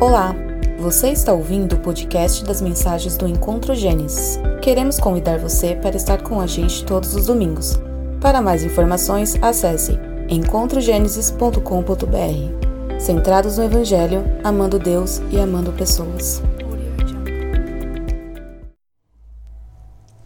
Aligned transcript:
Olá, 0.00 0.32
você 0.78 1.10
está 1.10 1.32
ouvindo 1.32 1.74
o 1.74 1.80
podcast 1.80 2.44
das 2.44 2.60
mensagens 2.60 3.16
do 3.16 3.26
Encontro 3.26 3.74
Gênesis. 3.74 4.38
Queremos 4.62 5.00
convidar 5.00 5.40
você 5.40 5.74
para 5.74 5.96
estar 5.96 6.22
com 6.22 6.40
a 6.40 6.46
gente 6.46 6.84
todos 6.84 7.16
os 7.16 7.26
domingos. 7.26 7.76
Para 8.20 8.40
mais 8.40 8.62
informações, 8.62 9.34
acesse 9.42 9.98
encontrogenesis.com.br. 10.28 13.00
Centrados 13.00 13.58
no 13.58 13.64
Evangelho, 13.64 14.22
amando 14.44 14.78
Deus 14.78 15.20
e 15.32 15.40
amando 15.40 15.72
pessoas. 15.72 16.40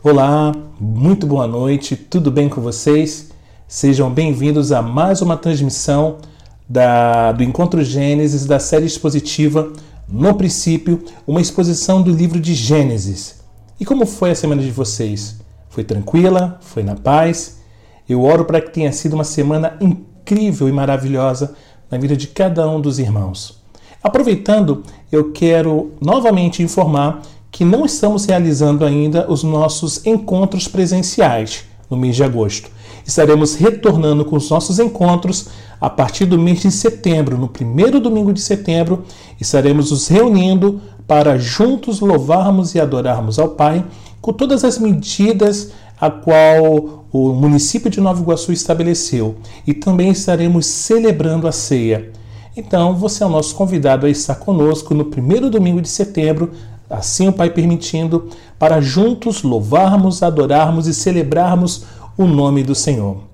Olá, 0.04 0.52
muito 0.79 1.27
boa 1.27 1.46
noite, 1.46 1.96
tudo 1.96 2.30
bem 2.30 2.46
com 2.46 2.61
vocês? 2.61 3.30
Sejam 3.66 4.12
bem-vindos 4.12 4.70
a 4.70 4.82
mais 4.82 5.23
uma 5.23 5.39
transmissão 5.39 6.18
da, 6.73 7.32
do 7.32 7.43
Encontro 7.43 7.84
Gênesis, 7.84 8.46
da 8.46 8.59
série 8.59 8.86
expositiva 8.86 9.71
No 10.08 10.35
Princípio, 10.35 11.04
uma 11.26 11.39
exposição 11.39 12.00
do 12.00 12.11
livro 12.11 12.40
de 12.40 12.54
Gênesis. 12.54 13.43
E 13.79 13.85
como 13.85 14.07
foi 14.07 14.30
a 14.30 14.35
semana 14.35 14.63
de 14.63 14.71
vocês? 14.71 15.36
Foi 15.68 15.85
tranquila? 15.85 16.58
Foi 16.63 16.82
na 16.82 16.94
paz? 16.94 17.58
Eu 18.08 18.22
oro 18.22 18.46
para 18.46 18.58
que 18.58 18.71
tenha 18.71 18.90
sido 18.90 19.13
uma 19.13 19.22
semana 19.22 19.77
incrível 19.82 20.66
e 20.66 20.72
maravilhosa 20.72 21.54
na 21.90 21.99
vida 21.99 22.16
de 22.16 22.27
cada 22.27 22.66
um 22.66 22.80
dos 22.80 22.99
irmãos. 22.99 23.63
Aproveitando, 24.02 24.82
eu 25.11 25.30
quero 25.30 25.93
novamente 26.00 26.63
informar 26.63 27.21
que 27.50 27.66
não 27.66 27.85
estamos 27.85 28.25
realizando 28.25 28.82
ainda 28.82 29.30
os 29.30 29.43
nossos 29.43 30.07
encontros 30.07 30.66
presenciais 30.68 31.64
no 31.91 31.99
mês 31.99 32.16
de 32.16 32.25
agosto. 32.25 32.70
Estaremos 33.06 33.56
retornando 33.56 34.25
com 34.25 34.36
os 34.36 34.48
nossos 34.48 34.78
encontros 34.78 35.48
a 35.83 35.91
partir 35.91 36.27
do 36.27 36.39
mês 36.39 36.61
de 36.61 36.70
setembro, 36.70 37.36
no 37.36 37.48
primeiro 37.48 37.98
domingo 37.98 38.33
de 38.33 38.41
setembro, 38.41 39.05
estaremos 39.41 39.91
nos 39.91 40.06
reunindo 40.06 40.80
para 41.08 41.36
juntos 41.36 41.98
louvarmos 41.98 42.77
e 42.77 42.80
adorarmos 42.80 43.36
ao 43.36 43.48
Pai 43.48 43.84
com 44.20 44.33
todas 44.33 44.62
as 44.62 44.78
medidas 44.78 45.72
a 46.00 46.08
qual 46.08 47.05
o 47.12 47.33
município 47.33 47.91
de 47.91 48.00
Nova 48.00 48.22
Iguaçu 48.22 48.52
estabeleceu 48.52 49.34
e 49.66 49.74
também 49.74 50.11
estaremos 50.11 50.66
celebrando 50.66 51.48
a 51.48 51.52
ceia. 51.52 52.12
Então, 52.56 52.94
você 52.94 53.24
é 53.24 53.27
o 53.27 53.30
nosso 53.30 53.56
convidado 53.56 54.06
a 54.06 54.11
estar 54.11 54.36
conosco 54.36 54.94
no 54.94 55.06
primeiro 55.06 55.50
domingo 55.50 55.83
de 55.83 55.89
setembro, 55.89 56.52
assim 56.89 57.27
o 57.27 57.33
Pai 57.33 57.50
permitindo, 57.50 58.28
para 58.56 58.80
juntos 58.80 59.42
louvarmos, 59.42 60.22
adorarmos 60.22 60.86
e 60.86 60.94
celebrarmos 60.94 61.86
o 62.17 62.24
nome 62.24 62.62
do 62.62 62.72
Senhor. 62.77 63.31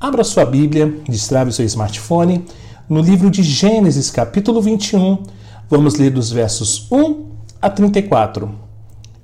Abra 0.00 0.22
sua 0.22 0.44
Bíblia, 0.44 0.96
destrave 1.08 1.50
o 1.50 1.52
seu 1.52 1.64
smartphone, 1.66 2.44
no 2.88 3.00
livro 3.00 3.28
de 3.28 3.42
Gênesis, 3.42 4.12
capítulo 4.12 4.62
21, 4.62 5.24
vamos 5.68 5.96
ler 5.96 6.10
dos 6.10 6.30
versos 6.30 6.86
1 6.88 7.26
a 7.60 7.68
34. 7.68 8.48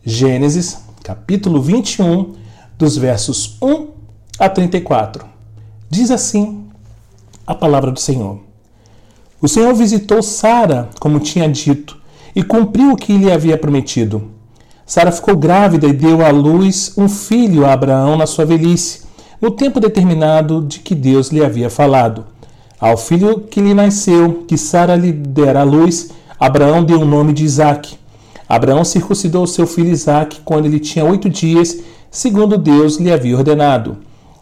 Gênesis, 0.05 0.79
capítulo 1.05 1.63
21, 1.63 2.33
dos 2.77 2.97
versos 2.97 3.57
1 3.63 3.87
a 4.37 4.49
34. 4.49 5.25
Diz 5.89 6.11
assim 6.11 6.65
a 7.47 7.55
palavra 7.55 7.93
do 7.93 8.01
Senhor. 8.01 8.41
O 9.41 9.47
Senhor 9.47 9.73
visitou 9.75 10.25
Sara, 10.25 10.91
como 10.99 11.21
tinha 11.21 11.49
dito, 11.49 11.97
e 12.35 12.43
cumpriu 12.43 12.91
o 12.91 12.97
que 12.97 13.17
lhe 13.17 13.31
havia 13.31 13.57
prometido. 13.57 14.29
Sara 14.85 15.13
ficou 15.13 15.37
grávida 15.37 15.87
e 15.87 15.93
deu 15.93 16.27
à 16.27 16.31
luz 16.31 16.95
um 16.99 17.09
filho 17.09 17.65
a 17.65 17.73
Abraão 17.73 18.17
na 18.17 18.27
sua 18.27 18.45
velhice 18.45 19.04
no 19.41 19.51
tempo 19.51 19.81
determinado 19.81 20.63
de 20.63 20.81
que 20.81 20.95
Deus 20.95 21.31
lhe 21.31 21.45
havia 21.45 21.69
falado. 21.69 22.25
Ao 22.81 22.97
filho 22.97 23.41
que 23.41 23.61
lhe 23.61 23.73
nasceu, 23.73 24.45
que 24.47 24.59
Sara 24.59 24.97
lhe 24.97 25.13
dera 25.13 25.61
à 25.61 25.65
luz, 25.65 26.11
Abraão 26.39 26.85
deu 26.85 27.01
o 27.01 27.05
nome 27.05 27.33
de 27.33 27.45
Isaque. 27.45 27.97
Abraão 28.49 28.85
circuncidou 28.85 29.47
seu 29.47 29.67
filho 29.67 29.91
Isaque 29.91 30.41
quando 30.45 30.67
ele 30.67 30.79
tinha 30.79 31.05
oito 31.05 31.31
dias, 31.31 31.79
segundo 32.11 32.59
Deus 32.59 32.99
lhe 32.99 33.13
havia 33.13 33.37
ordenado. 33.37 33.97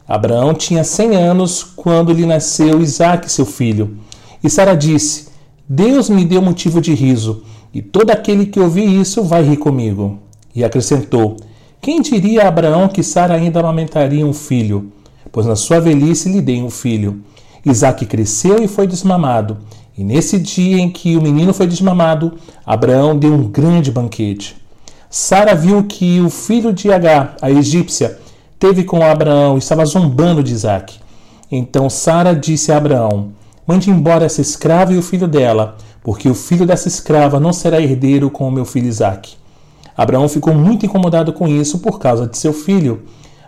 Abraão 0.08 0.52
tinha 0.54 0.82
cem 0.82 1.14
anos 1.14 1.62
quando 1.62 2.12
lhe 2.12 2.26
nasceu 2.26 2.80
Isaque, 2.80 3.30
seu 3.30 3.46
filho. 3.46 3.98
E 4.42 4.50
Sara 4.50 4.74
disse: 4.74 5.28
Deus 5.68 6.10
me 6.10 6.24
deu 6.24 6.42
motivo 6.42 6.80
de 6.80 6.92
riso, 6.92 7.44
e 7.72 7.80
todo 7.80 8.10
aquele 8.10 8.46
que 8.46 8.60
ouvir 8.60 8.84
isso 8.84 9.22
vai 9.22 9.42
rir 9.42 9.56
comigo. 9.56 10.18
E 10.54 10.64
acrescentou: 10.64 11.36
quem 11.82 12.00
diria 12.00 12.44
a 12.44 12.48
Abraão 12.48 12.86
que 12.86 13.02
Sara 13.02 13.34
ainda 13.34 13.58
amamentaria 13.58 14.24
um 14.24 14.32
filho? 14.32 14.92
Pois 15.32 15.46
na 15.46 15.56
sua 15.56 15.80
velhice 15.80 16.28
lhe 16.28 16.40
dei 16.40 16.62
um 16.62 16.70
filho. 16.70 17.24
Isaac 17.66 18.06
cresceu 18.06 18.62
e 18.62 18.68
foi 18.68 18.86
desmamado. 18.86 19.58
E 19.98 20.04
nesse 20.04 20.38
dia 20.38 20.78
em 20.78 20.88
que 20.88 21.16
o 21.16 21.20
menino 21.20 21.52
foi 21.52 21.66
desmamado, 21.66 22.34
Abraão 22.64 23.18
deu 23.18 23.34
um 23.34 23.48
grande 23.48 23.90
banquete. 23.90 24.54
Sara 25.10 25.56
viu 25.56 25.82
que 25.82 26.20
o 26.20 26.30
filho 26.30 26.72
de 26.72 26.92
Agar, 26.92 27.34
a 27.42 27.50
egípcia, 27.50 28.16
teve 28.60 28.84
com 28.84 29.04
Abraão 29.04 29.56
e 29.56 29.58
estava 29.58 29.84
zombando 29.84 30.40
de 30.40 30.52
Isaac. 30.52 31.00
Então 31.50 31.90
Sara 31.90 32.32
disse 32.32 32.70
a 32.70 32.76
Abraão: 32.76 33.32
Mande 33.66 33.90
embora 33.90 34.24
essa 34.24 34.40
escrava 34.40 34.92
e 34.92 34.98
o 34.98 35.02
filho 35.02 35.26
dela, 35.26 35.76
porque 36.00 36.28
o 36.28 36.34
filho 36.34 36.64
dessa 36.64 36.86
escrava 36.86 37.40
não 37.40 37.52
será 37.52 37.80
herdeiro 37.80 38.30
com 38.30 38.46
o 38.46 38.52
meu 38.52 38.64
filho 38.64 38.86
Isaque. 38.86 39.41
Abraão 39.96 40.28
ficou 40.28 40.54
muito 40.54 40.86
incomodado 40.86 41.32
com 41.32 41.46
isso 41.46 41.78
por 41.78 41.98
causa 41.98 42.26
de 42.26 42.38
seu 42.38 42.52
filho. 42.52 43.02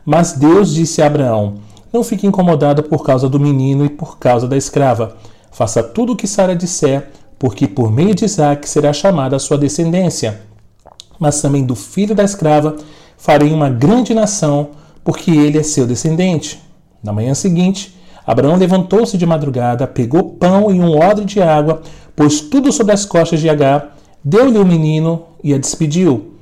Mas 0.05 0.33
Deus 0.33 0.75
disse 0.75 1.01
a 1.01 1.07
Abraão: 1.07 1.55
Não 1.93 2.05
fique 2.05 2.27
incomodado 2.27 2.83
por 2.83 3.05
causa 3.05 3.29
do 3.29 3.41
menino 3.41 3.85
e 3.85 3.89
por 3.89 4.19
causa 4.19 4.47
da 4.47 4.57
escrava. 4.57 5.17
Faça 5.51 5.83
tudo 5.83 6.13
o 6.13 6.17
que 6.17 6.27
Sara 6.27 6.55
disser, 6.55 7.09
porque 7.39 7.67
por 7.67 7.91
meio 7.91 8.15
de 8.15 8.25
Isaac 8.25 8.69
será 8.69 8.93
chamada 8.93 9.37
a 9.37 9.39
sua 9.39 9.57
descendência. 9.57 10.43
Mas 11.19 11.41
também 11.41 11.65
do 11.65 11.75
filho 11.75 12.15
da 12.15 12.25
escrava 12.25 12.77
farei 13.17 13.53
uma 13.53 13.71
grande 13.71 14.13
nação, 14.13 14.71
porque 15.03 15.31
ele 15.31 15.59
é 15.59 15.63
seu 15.63 15.87
descendente. 15.87 16.61
Na 17.03 17.13
manhã 17.13 17.35
seguinte, 17.35 17.95
Abraão 18.27 18.57
levantou-se 18.57 19.17
de 19.17 19.27
madrugada, 19.27 19.87
pegou 19.87 20.31
pão 20.31 20.71
e 20.71 20.81
um 20.81 20.99
odre 20.99 21.25
de 21.25 21.41
água, 21.41 21.83
pôs 22.17 22.41
tudo 22.41 22.73
sobre 22.73 22.93
as 22.93 23.05
costas 23.05 23.41
de 23.41 23.49
Agar, 23.49 23.97
deu-lhe 24.25 24.59
o 24.59 24.65
menino 24.65 25.23
e 25.43 25.53
a 25.55 25.59
despediu. 25.59 26.34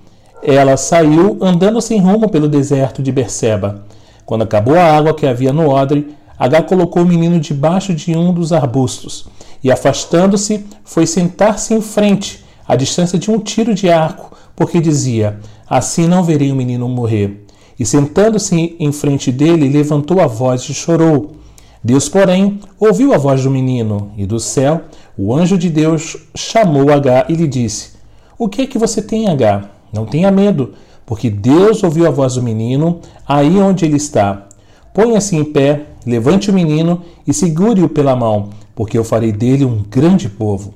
Ela 0.42 0.76
saiu 0.76 1.38
andando 1.40 1.80
sem 1.80 2.00
rumo 2.00 2.28
pelo 2.28 2.48
deserto 2.48 3.00
de 3.00 3.12
Berseba. 3.12 3.84
Quando 4.26 4.42
acabou 4.42 4.76
a 4.76 4.84
água 4.84 5.14
que 5.14 5.26
havia 5.26 5.52
no 5.52 5.68
odre, 5.68 6.16
Agar 6.38 6.64
colocou 6.64 7.02
o 7.02 7.06
menino 7.06 7.38
debaixo 7.38 7.94
de 7.94 8.16
um 8.16 8.32
dos 8.32 8.52
arbustos 8.52 9.28
e, 9.62 9.70
afastando-se, 9.70 10.66
foi 10.82 11.06
sentar-se 11.06 11.72
em 11.72 11.80
frente, 11.80 12.44
à 12.66 12.74
distância 12.74 13.16
de 13.16 13.30
um 13.30 13.38
tiro 13.38 13.72
de 13.72 13.88
arco, 13.88 14.36
porque 14.56 14.80
dizia: 14.80 15.38
Assim 15.68 16.08
não 16.08 16.24
verei 16.24 16.50
o 16.50 16.56
menino 16.56 16.88
morrer. 16.88 17.46
E 17.78 17.86
sentando-se 17.86 18.76
em 18.80 18.90
frente 18.90 19.30
dele, 19.30 19.68
levantou 19.68 20.20
a 20.20 20.26
voz 20.26 20.62
e 20.62 20.74
chorou. 20.74 21.36
Deus, 21.84 22.08
porém, 22.08 22.58
ouviu 22.80 23.14
a 23.14 23.18
voz 23.18 23.44
do 23.44 23.50
menino, 23.50 24.12
e 24.16 24.26
do 24.26 24.40
céu 24.40 24.82
o 25.16 25.32
anjo 25.34 25.56
de 25.56 25.68
Deus 25.68 26.16
chamou 26.34 26.90
Agar 26.90 27.30
e 27.30 27.34
lhe 27.34 27.46
disse: 27.46 27.90
O 28.36 28.48
que 28.48 28.62
é 28.62 28.66
que 28.66 28.78
você 28.78 29.00
tem, 29.00 29.28
Agar? 29.28 29.81
Não 29.92 30.06
tenha 30.06 30.30
medo, 30.30 30.72
porque 31.04 31.28
Deus 31.28 31.82
ouviu 31.82 32.06
a 32.06 32.10
voz 32.10 32.34
do 32.34 32.42
menino 32.42 33.00
aí 33.28 33.58
onde 33.58 33.84
ele 33.84 33.96
está. 33.96 34.46
Ponha-se 34.94 35.36
em 35.36 35.44
pé, 35.44 35.86
levante 36.06 36.50
o 36.50 36.54
menino 36.54 37.02
e 37.26 37.34
segure-o 37.34 37.88
pela 37.88 38.16
mão, 38.16 38.50
porque 38.74 38.96
eu 38.96 39.04
farei 39.04 39.32
dele 39.32 39.64
um 39.64 39.82
grande 39.88 40.28
povo. 40.28 40.74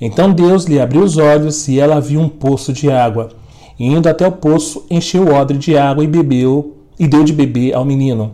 Então 0.00 0.32
Deus 0.32 0.64
lhe 0.64 0.80
abriu 0.80 1.02
os 1.02 1.16
olhos 1.16 1.68
e 1.68 1.78
ela 1.78 2.00
viu 2.00 2.20
um 2.20 2.28
poço 2.28 2.72
de 2.72 2.90
água. 2.90 3.30
E 3.78 3.86
indo 3.86 4.08
até 4.08 4.26
o 4.26 4.32
poço, 4.32 4.84
encheu 4.90 5.24
o 5.24 5.34
odre 5.34 5.58
de 5.58 5.76
água 5.76 6.02
e 6.02 6.06
bebeu, 6.06 6.76
e 6.98 7.06
deu 7.06 7.24
de 7.24 7.32
beber 7.32 7.74
ao 7.74 7.84
menino. 7.84 8.32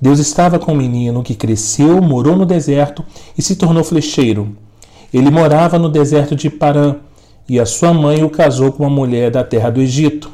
Deus 0.00 0.18
estava 0.18 0.58
com 0.58 0.72
o 0.72 0.76
menino 0.76 1.22
que 1.22 1.34
cresceu, 1.34 2.00
morou 2.00 2.36
no 2.36 2.44
deserto 2.44 3.04
e 3.36 3.42
se 3.42 3.56
tornou 3.56 3.82
flecheiro. 3.82 4.56
Ele 5.12 5.30
morava 5.30 5.78
no 5.78 5.88
deserto 5.88 6.36
de 6.36 6.50
Parã 6.50 6.96
e 7.48 7.60
a 7.60 7.66
sua 7.66 7.92
mãe 7.92 8.22
o 8.22 8.30
casou 8.30 8.72
com 8.72 8.84
uma 8.84 8.90
mulher 8.90 9.30
da 9.30 9.44
terra 9.44 9.70
do 9.70 9.80
Egito. 9.80 10.30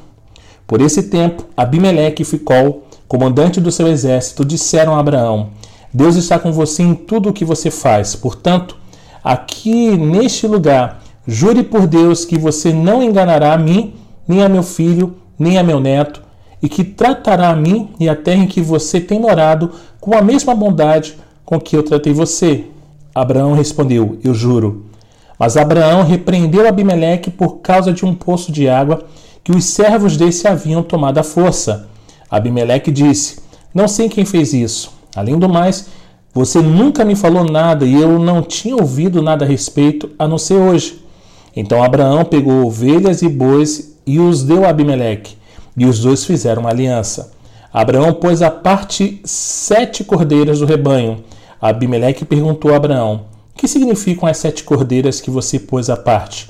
Por 0.67 0.81
esse 0.81 1.05
tempo, 1.05 1.47
Abimeleque 1.57 2.23
e 2.23 2.25
Ficol, 2.25 2.85
comandante 3.09 3.61
do 3.61 3.73
seu 3.73 3.89
exército, 3.89 4.45
disseram 4.45 4.95
a 4.95 5.01
Abraão: 5.01 5.51
Deus 5.93 6.17
está 6.17 6.39
com 6.39 6.53
você 6.53 6.83
em 6.83 6.95
tudo 6.95 7.29
o 7.31 7.33
que 7.33 7.45
você 7.45 7.71
faz. 7.71 8.15
Portanto, 8.15 8.77
aqui 9.23 9.97
neste 9.97 10.47
lugar, 10.47 11.03
jure 11.27 11.65
por 11.65 11.87
Deus 11.87 12.25
que 12.25 12.39
você 12.39 12.73
não 12.73 13.03
enganará 13.03 13.53
a 13.53 13.59
mim, 13.59 13.95
nem 14.29 14.45
a 14.45 14.49
meu 14.49 14.63
filho, 14.63 15.17
nem 15.39 15.59
a 15.59 15.63
meu 15.63 15.81
neto, 15.81 16.23
e 16.63 16.69
que 16.69 16.85
tratará 16.85 17.51
a 17.51 17.57
mim 17.57 17.91
e 17.99 18.09
a 18.09 18.15
terra 18.15 18.45
em 18.45 18.47
que 18.47 18.61
você 18.61 19.01
tem 19.01 19.19
morado 19.19 19.73
com 20.01 20.17
a 20.17 20.23
mesma 20.23 20.55
bondade 20.55 21.17
com 21.45 21.59
que 21.59 21.77
eu 21.77 21.83
tratei 21.83 22.13
você. 22.13 22.67
Abraão 23.13 23.55
respondeu: 23.55 24.19
Eu 24.23 24.33
juro. 24.33 24.90
Mas 25.41 25.57
Abraão 25.57 26.03
repreendeu 26.03 26.69
Abimeleque 26.69 27.31
por 27.31 27.61
causa 27.61 27.95
de 27.95 28.05
um 28.05 28.15
poço 28.15 28.53
de 28.53 28.69
água 28.69 29.05
que 29.43 29.51
os 29.51 29.65
servos 29.65 30.15
desse 30.15 30.47
haviam 30.47 30.83
tomado 30.83 31.17
à 31.17 31.23
força. 31.23 31.89
Abimeleque 32.31 32.91
disse: 32.91 33.41
Não 33.75 33.89
sei 33.89 34.11
quem 34.11 34.27
fez 34.27 34.53
isso. 34.53 34.93
Além 35.17 35.39
do 35.39 35.49
mais, 35.49 35.89
você 36.35 36.61
nunca 36.61 37.07
me 37.07 37.17
falou 37.17 37.43
nada 37.43 37.87
e 37.87 37.95
eu 37.95 38.19
não 38.19 38.43
tinha 38.43 38.77
ouvido 38.77 39.23
nada 39.23 39.47
a 39.47 39.49
respeito, 39.49 40.11
a 40.19 40.29
não 40.29 40.37
ser 40.37 40.57
hoje. 40.57 41.03
Então 41.57 41.83
Abraão 41.83 42.23
pegou 42.23 42.67
ovelhas 42.67 43.23
e 43.23 43.29
bois 43.29 43.97
e 44.07 44.21
os 44.21 44.43
deu 44.43 44.67
a 44.67 44.69
Abimeleque, 44.69 45.39
e 45.75 45.87
os 45.87 46.01
dois 46.01 46.23
fizeram 46.23 46.61
uma 46.61 46.71
aliança. 46.71 47.33
Abraão 47.73 48.13
pôs 48.13 48.43
à 48.43 48.51
parte 48.51 49.23
sete 49.25 50.05
cordeiras 50.05 50.59
do 50.59 50.67
rebanho. 50.67 51.25
Abimeleque 51.59 52.27
perguntou 52.27 52.75
a 52.75 52.77
Abraão: 52.77 53.23
Que 53.61 53.69
significam 53.69 54.27
as 54.27 54.39
sete 54.39 54.65
cordeiras 54.65 55.21
que 55.21 55.31
você 55.31 55.59
pôs 55.59 55.91
à 55.91 55.97
parte? 55.99 56.49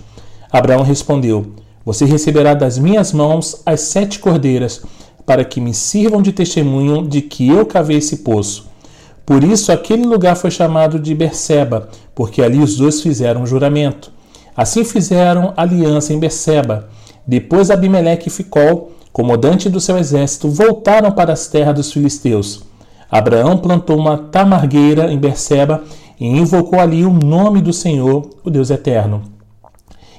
Abraão 0.48 0.84
respondeu: 0.84 1.54
Você 1.84 2.04
receberá 2.04 2.54
das 2.54 2.78
minhas 2.78 3.12
mãos 3.12 3.62
as 3.66 3.80
sete 3.80 4.20
cordeiras, 4.20 4.80
para 5.26 5.44
que 5.44 5.60
me 5.60 5.74
sirvam 5.74 6.22
de 6.22 6.30
testemunho 6.30 7.04
de 7.04 7.20
que 7.20 7.48
eu 7.48 7.66
cavei 7.66 7.96
esse 7.96 8.18
poço. 8.18 8.68
Por 9.26 9.42
isso 9.42 9.72
aquele 9.72 10.06
lugar 10.06 10.36
foi 10.36 10.52
chamado 10.52 11.00
de 11.00 11.12
Berseba, 11.12 11.88
porque 12.14 12.40
ali 12.40 12.60
os 12.60 12.76
dois 12.76 13.02
fizeram 13.02 13.42
um 13.42 13.46
juramento. 13.46 14.12
Assim 14.56 14.84
fizeram 14.84 15.52
aliança 15.56 16.12
em 16.12 16.18
Berseba. 16.20 16.90
Depois 17.26 17.72
Abimeleque 17.72 18.28
e 18.28 18.30
Ficol 18.30 18.92
comandante 19.12 19.68
do 19.68 19.80
seu 19.80 19.98
exército, 19.98 20.48
voltaram 20.48 21.10
para 21.10 21.32
as 21.32 21.48
terras 21.48 21.74
dos 21.74 21.92
filisteus. 21.92 22.62
Abraão 23.10 23.58
plantou 23.58 23.98
uma 23.98 24.16
tamargueira 24.16 25.12
em 25.12 25.18
Berseba 25.18 25.82
e 26.20 26.26
invocou 26.26 26.78
ali 26.78 27.04
o 27.04 27.12
nome 27.12 27.62
do 27.62 27.72
Senhor, 27.72 28.28
o 28.44 28.50
Deus 28.50 28.68
eterno. 28.70 29.22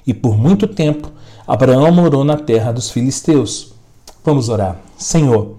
E 0.06 0.14
por 0.14 0.36
muito 0.36 0.68
tempo 0.68 1.12
Abraão 1.48 1.92
morou 1.92 2.24
na 2.24 2.36
terra 2.36 2.72
dos 2.72 2.90
filisteus. 2.90 3.74
Vamos 4.26 4.50
orar. 4.50 4.82
Senhor, 4.98 5.56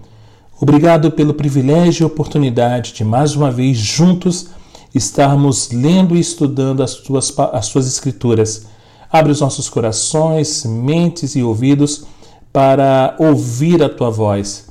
obrigado 0.59 1.11
pelo 1.11 1.33
privilégio 1.33 2.03
e 2.03 2.05
oportunidade 2.05 2.93
de 2.93 3.05
mais 3.05 3.35
uma 3.35 3.49
vez 3.49 3.77
juntos 3.77 4.49
estarmos 4.93 5.71
lendo 5.71 6.15
e 6.15 6.19
estudando 6.19 6.83
as 6.83 6.95
tuas, 6.95 7.33
as 7.51 7.69
tuas 7.69 7.87
escrituras. 7.87 8.67
Abre 9.11 9.31
os 9.31 9.41
nossos 9.41 9.69
corações, 9.69 10.65
mentes 10.65 11.35
e 11.35 11.43
ouvidos 11.43 12.05
para 12.51 13.15
ouvir 13.17 13.81
a 13.81 13.89
tua 13.89 14.09
voz. 14.09 14.67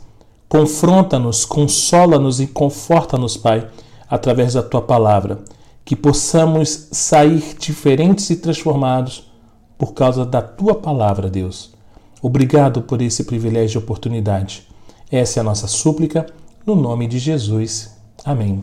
Confronta-nos, 0.49 1.45
consola-nos 1.45 2.41
e 2.41 2.47
conforta-nos, 2.47 3.37
Pai, 3.37 3.67
através 4.09 4.55
da 4.55 4.63
tua 4.63 4.83
palavra, 4.83 5.39
que 5.85 5.97
possamos 5.97 6.89
sair 6.93 7.57
diferentes 7.59 8.31
e 8.31 8.37
transformados 8.37 9.31
por 9.77 9.95
causa 9.95 10.25
da 10.25 10.41
tua 10.41 10.75
palavra, 10.75 11.29
Deus. 11.29 11.73
Obrigado 12.21 12.83
por 12.83 13.03
esse 13.03 13.25
privilégio 13.25 13.79
e 13.79 13.83
oportunidade. 13.83 14.67
Essa 15.11 15.39
é 15.39 15.43
a 15.43 15.45
nossa 15.45 15.67
súplica, 15.67 16.27
no 16.65 16.77
nome 16.77 17.07
de 17.09 17.19
Jesus. 17.19 17.91
Amém. 18.25 18.63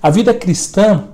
A 0.00 0.08
vida 0.08 0.32
cristã 0.32 1.04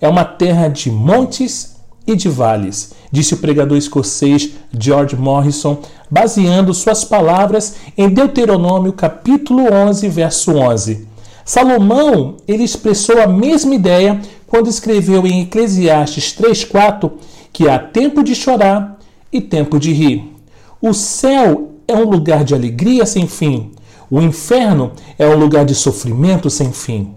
é 0.00 0.08
uma 0.08 0.24
terra 0.24 0.68
de 0.68 0.90
montes 0.90 1.76
e 2.06 2.16
de 2.16 2.28
vales, 2.28 2.92
disse 3.10 3.34
o 3.34 3.38
pregador 3.38 3.78
escocês 3.78 4.50
George 4.76 5.16
Morrison, 5.16 5.78
baseando 6.10 6.74
suas 6.74 7.04
palavras 7.04 7.76
em 7.96 8.08
Deuteronômio 8.08 8.92
capítulo 8.92 9.72
11, 9.72 10.08
verso 10.08 10.52
11. 10.52 11.06
Salomão, 11.44 12.36
ele 12.46 12.62
expressou 12.62 13.20
a 13.20 13.26
mesma 13.26 13.74
ideia 13.74 14.20
quando 14.52 14.68
escreveu 14.68 15.26
em 15.26 15.40
Eclesiastes 15.44 16.34
3:4 16.34 17.12
que 17.50 17.70
há 17.70 17.78
tempo 17.78 18.22
de 18.22 18.34
chorar 18.34 18.98
e 19.32 19.40
tempo 19.40 19.80
de 19.80 19.94
rir. 19.94 20.30
O 20.78 20.92
céu 20.92 21.70
é 21.88 21.96
um 21.96 22.04
lugar 22.04 22.44
de 22.44 22.54
alegria 22.54 23.06
sem 23.06 23.26
fim. 23.26 23.72
O 24.10 24.20
inferno 24.20 24.92
é 25.18 25.26
um 25.26 25.38
lugar 25.38 25.64
de 25.64 25.74
sofrimento 25.74 26.50
sem 26.50 26.70
fim. 26.70 27.14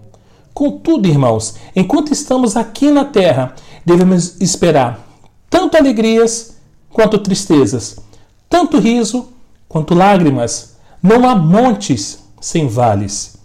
Contudo, 0.54 1.08
irmãos, 1.08 1.56
enquanto 1.76 2.10
estamos 2.10 2.56
aqui 2.56 2.90
na 2.90 3.04
terra, 3.04 3.54
devemos 3.84 4.40
esperar 4.40 5.06
tanto 5.50 5.76
alegrias 5.76 6.56
quanto 6.88 7.18
tristezas, 7.18 7.98
tanto 8.48 8.78
riso 8.78 9.28
quanto 9.68 9.94
lágrimas. 9.94 10.76
Não 11.02 11.28
há 11.28 11.36
montes 11.36 12.18
sem 12.40 12.66
vales. 12.66 13.36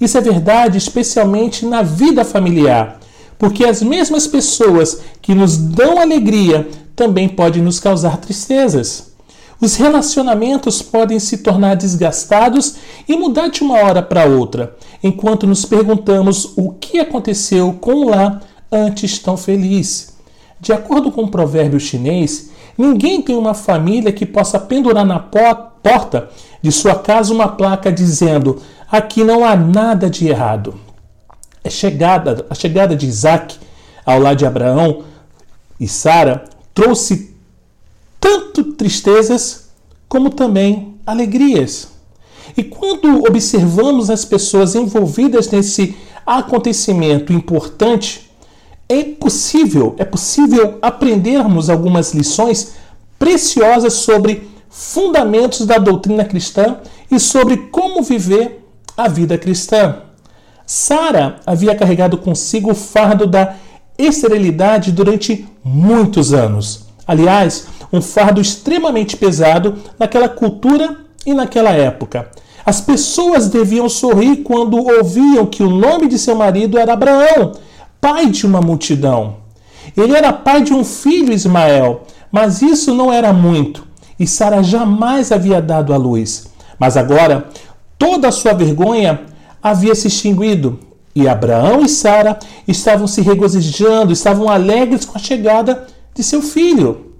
Isso 0.00 0.18
é 0.18 0.20
verdade 0.20 0.78
especialmente 0.78 1.64
na 1.64 1.82
vida 1.82 2.24
familiar, 2.24 2.98
porque 3.38 3.64
as 3.64 3.82
mesmas 3.82 4.26
pessoas 4.26 5.00
que 5.20 5.34
nos 5.34 5.56
dão 5.56 6.00
alegria 6.00 6.68
também 6.94 7.28
podem 7.28 7.62
nos 7.62 7.78
causar 7.78 8.16
tristezas. 8.18 9.14
Os 9.60 9.76
relacionamentos 9.76 10.82
podem 10.82 11.18
se 11.18 11.38
tornar 11.38 11.76
desgastados 11.76 12.76
e 13.08 13.16
mudar 13.16 13.48
de 13.48 13.62
uma 13.62 13.78
hora 13.78 14.02
para 14.02 14.26
outra, 14.26 14.76
enquanto 15.02 15.46
nos 15.46 15.64
perguntamos 15.64 16.52
o 16.56 16.72
que 16.72 16.98
aconteceu 16.98 17.72
com 17.80 17.94
o 17.94 18.10
lá 18.10 18.40
antes 18.70 19.18
tão 19.18 19.36
feliz. 19.36 20.14
De 20.60 20.72
acordo 20.72 21.10
com 21.10 21.22
um 21.22 21.28
provérbio 21.28 21.80
chinês, 21.80 22.50
ninguém 22.76 23.22
tem 23.22 23.36
uma 23.36 23.54
família 23.54 24.12
que 24.12 24.26
possa 24.26 24.58
pendurar 24.58 25.06
na 25.06 25.18
porta 25.18 26.28
de 26.60 26.70
sua 26.70 26.94
casa 26.94 27.32
uma 27.32 27.48
placa 27.48 27.90
dizendo: 27.90 28.60
aqui 28.90 29.24
não 29.24 29.44
há 29.44 29.56
nada 29.56 30.10
de 30.10 30.28
errado. 30.28 30.74
A 31.66 31.70
chegada, 31.70 32.46
a 32.48 32.54
chegada 32.54 32.94
de 32.94 33.06
Isaac 33.06 33.56
ao 34.04 34.20
lado 34.20 34.36
de 34.36 34.46
Abraão 34.46 35.02
e 35.80 35.88
Sara 35.88 36.44
trouxe 36.72 37.34
tanto 38.20 38.72
tristezas 38.74 39.68
como 40.08 40.30
também 40.30 40.94
alegrias. 41.04 41.88
E 42.56 42.62
quando 42.62 43.24
observamos 43.26 44.10
as 44.10 44.24
pessoas 44.24 44.76
envolvidas 44.76 45.50
nesse 45.50 45.96
acontecimento 46.24 47.32
importante, 47.32 48.30
é 48.88 49.02
possível, 49.02 49.96
é 49.98 50.04
possível 50.04 50.78
aprendermos 50.80 51.68
algumas 51.68 52.14
lições 52.14 52.74
preciosas 53.18 53.94
sobre 53.94 54.48
fundamentos 54.70 55.66
da 55.66 55.78
doutrina 55.78 56.24
cristã 56.24 56.78
e 57.10 57.18
sobre 57.18 57.56
como 57.68 58.02
viver 58.02 58.64
a 58.96 59.08
vida 59.08 59.36
cristã. 59.36 60.05
Sara 60.66 61.36
havia 61.46 61.76
carregado 61.76 62.18
consigo 62.18 62.72
o 62.72 62.74
fardo 62.74 63.24
da 63.24 63.54
esterilidade 63.96 64.90
durante 64.90 65.46
muitos 65.62 66.34
anos. 66.34 66.86
Aliás, 67.06 67.68
um 67.92 68.02
fardo 68.02 68.40
extremamente 68.40 69.16
pesado 69.16 69.76
naquela 69.96 70.28
cultura 70.28 70.96
e 71.24 71.32
naquela 71.32 71.70
época. 71.70 72.28
As 72.64 72.80
pessoas 72.80 73.48
deviam 73.48 73.88
sorrir 73.88 74.38
quando 74.38 74.76
ouviam 74.76 75.46
que 75.46 75.62
o 75.62 75.70
nome 75.70 76.08
de 76.08 76.18
seu 76.18 76.34
marido 76.34 76.76
era 76.76 76.94
Abraão, 76.94 77.52
pai 78.00 78.26
de 78.26 78.44
uma 78.44 78.60
multidão. 78.60 79.36
Ele 79.96 80.16
era 80.16 80.32
pai 80.32 80.62
de 80.62 80.74
um 80.74 80.82
filho, 80.82 81.32
Ismael, 81.32 82.02
mas 82.32 82.60
isso 82.60 82.92
não 82.92 83.12
era 83.12 83.32
muito, 83.32 83.86
e 84.18 84.26
Sara 84.26 84.64
jamais 84.64 85.30
havia 85.30 85.62
dado 85.62 85.94
à 85.94 85.96
luz. 85.96 86.48
Mas 86.76 86.96
agora, 86.96 87.46
toda 87.96 88.28
a 88.28 88.32
sua 88.32 88.52
vergonha 88.52 89.20
havia 89.70 89.94
se 89.94 90.08
extinguido, 90.08 90.78
e 91.14 91.26
Abraão 91.26 91.82
e 91.84 91.88
Sara 91.88 92.38
estavam 92.68 93.06
se 93.06 93.20
regozijando, 93.20 94.12
estavam 94.12 94.48
alegres 94.48 95.04
com 95.04 95.16
a 95.16 95.20
chegada 95.20 95.86
de 96.14 96.22
seu 96.22 96.42
filho. 96.42 97.12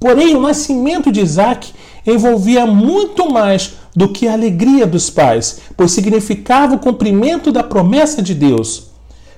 Porém, 0.00 0.34
o 0.34 0.40
nascimento 0.40 1.12
de 1.12 1.20
Isaac 1.20 1.72
envolvia 2.06 2.66
muito 2.66 3.30
mais 3.30 3.74
do 3.94 4.08
que 4.08 4.26
a 4.26 4.32
alegria 4.32 4.86
dos 4.86 5.10
pais, 5.10 5.60
pois 5.76 5.92
significava 5.92 6.74
o 6.74 6.78
cumprimento 6.78 7.52
da 7.52 7.62
promessa 7.62 8.20
de 8.22 8.34
Deus. 8.34 8.90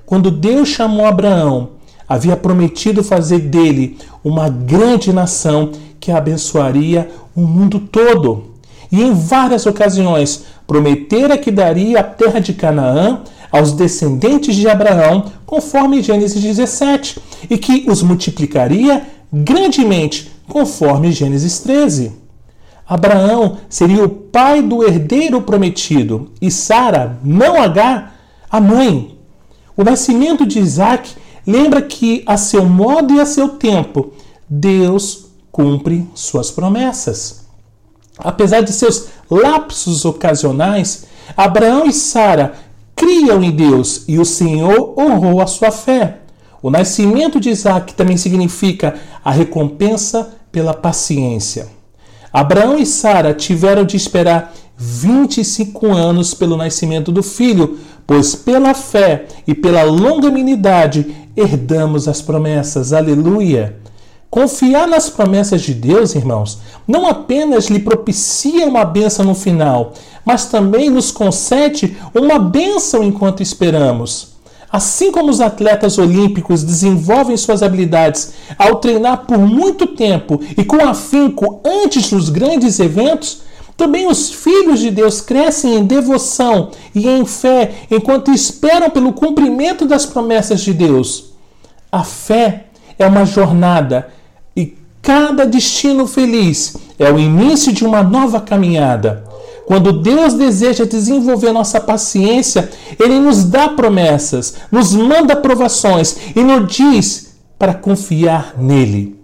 Quando 0.06 0.30
Deus 0.30 0.68
chamou 0.68 1.06
Abraão, 1.06 1.70
havia 2.08 2.36
prometido 2.36 3.04
fazer 3.04 3.40
dele 3.40 3.98
uma 4.24 4.48
grande 4.48 5.12
nação 5.12 5.72
que 6.00 6.10
abençoaria 6.10 7.10
o 7.36 7.42
mundo 7.42 7.78
todo. 7.78 8.57
E 8.90 9.02
em 9.02 9.12
várias 9.12 9.66
ocasiões 9.66 10.44
prometera 10.66 11.36
que 11.36 11.50
daria 11.50 12.00
a 12.00 12.02
terra 12.02 12.40
de 12.40 12.52
Canaã 12.52 13.22
aos 13.50 13.72
descendentes 13.72 14.54
de 14.54 14.68
Abraão, 14.68 15.24
conforme 15.46 16.02
Gênesis 16.02 16.42
17, 16.42 17.20
e 17.48 17.56
que 17.56 17.86
os 17.88 18.02
multiplicaria 18.02 19.06
grandemente, 19.32 20.30
conforme 20.48 21.12
Gênesis 21.12 21.58
13. 21.60 22.12
Abraão 22.86 23.58
seria 23.68 24.04
o 24.04 24.08
pai 24.08 24.62
do 24.62 24.82
herdeiro 24.82 25.42
prometido 25.42 26.30
e 26.40 26.50
Sara, 26.50 27.18
não 27.22 27.60
H, 27.60 28.12
a 28.50 28.60
mãe. 28.60 29.18
O 29.76 29.84
nascimento 29.84 30.46
de 30.46 30.58
Isaac 30.58 31.14
lembra 31.46 31.82
que, 31.82 32.22
a 32.26 32.36
seu 32.36 32.64
modo 32.64 33.14
e 33.14 33.20
a 33.20 33.26
seu 33.26 33.50
tempo, 33.50 34.12
Deus 34.48 35.26
cumpre 35.52 36.06
suas 36.14 36.50
promessas. 36.50 37.47
Apesar 38.18 38.62
de 38.62 38.72
seus 38.72 39.08
lapsos 39.30 40.04
ocasionais, 40.04 41.06
Abraão 41.36 41.86
e 41.86 41.92
Sara 41.92 42.54
criam 42.96 43.42
em 43.42 43.50
Deus 43.50 44.04
e 44.08 44.18
o 44.18 44.24
Senhor 44.24 44.94
honrou 44.98 45.40
a 45.40 45.46
sua 45.46 45.70
fé. 45.70 46.18
O 46.60 46.70
nascimento 46.70 47.38
de 47.38 47.50
Isaac 47.50 47.94
também 47.94 48.16
significa 48.16 48.96
a 49.24 49.30
recompensa 49.30 50.30
pela 50.50 50.74
paciência. 50.74 51.68
Abraão 52.32 52.78
e 52.78 52.84
Sara 52.84 53.32
tiveram 53.32 53.84
de 53.84 53.96
esperar 53.96 54.52
25 54.76 55.92
anos 55.92 56.34
pelo 56.34 56.56
nascimento 56.56 57.10
do 57.10 57.22
filho, 57.22 57.78
pois 58.06 58.34
pela 58.34 58.74
fé 58.74 59.26
e 59.46 59.54
pela 59.54 59.82
longanimidade 59.82 61.28
herdamos 61.36 62.08
as 62.08 62.20
promessas. 62.20 62.92
Aleluia! 62.92 63.76
Confiar 64.30 64.86
nas 64.86 65.08
promessas 65.08 65.62
de 65.62 65.72
Deus, 65.72 66.14
irmãos, 66.14 66.58
não 66.86 67.06
apenas 67.06 67.68
lhe 67.68 67.78
propicia 67.78 68.66
uma 68.66 68.84
bênção 68.84 69.24
no 69.24 69.34
final, 69.34 69.94
mas 70.22 70.44
também 70.44 70.90
nos 70.90 71.10
concede 71.10 71.96
uma 72.14 72.38
bênção 72.38 73.02
enquanto 73.02 73.42
esperamos. 73.42 74.36
Assim 74.70 75.10
como 75.10 75.30
os 75.30 75.40
atletas 75.40 75.96
olímpicos 75.96 76.62
desenvolvem 76.62 77.38
suas 77.38 77.62
habilidades 77.62 78.34
ao 78.58 78.76
treinar 78.76 79.24
por 79.26 79.38
muito 79.38 79.86
tempo 79.86 80.38
e 80.58 80.62
com 80.62 80.86
afinco 80.86 81.62
antes 81.64 82.10
dos 82.10 82.28
grandes 82.28 82.78
eventos, 82.78 83.40
também 83.78 84.06
os 84.06 84.30
filhos 84.30 84.80
de 84.80 84.90
Deus 84.90 85.22
crescem 85.22 85.76
em 85.76 85.86
devoção 85.86 86.70
e 86.94 87.08
em 87.08 87.24
fé 87.24 87.72
enquanto 87.90 88.30
esperam 88.30 88.90
pelo 88.90 89.14
cumprimento 89.14 89.86
das 89.86 90.04
promessas 90.04 90.60
de 90.60 90.74
Deus. 90.74 91.32
A 91.90 92.04
fé 92.04 92.64
é 92.98 93.06
uma 93.06 93.24
jornada 93.24 94.17
cada 95.08 95.46
destino 95.46 96.06
feliz 96.06 96.76
é 96.98 97.10
o 97.10 97.18
início 97.18 97.72
de 97.72 97.82
uma 97.82 98.02
nova 98.02 98.42
caminhada. 98.42 99.24
Quando 99.64 100.02
Deus 100.02 100.34
deseja 100.34 100.84
desenvolver 100.84 101.50
nossa 101.50 101.80
paciência, 101.80 102.70
Ele 103.00 103.18
nos 103.18 103.42
dá 103.44 103.70
promessas, 103.70 104.56
nos 104.70 104.92
manda 104.92 105.34
provações 105.34 106.14
e 106.36 106.44
nos 106.44 106.70
diz 106.70 107.38
para 107.58 107.72
confiar 107.72 108.52
nele. 108.58 109.18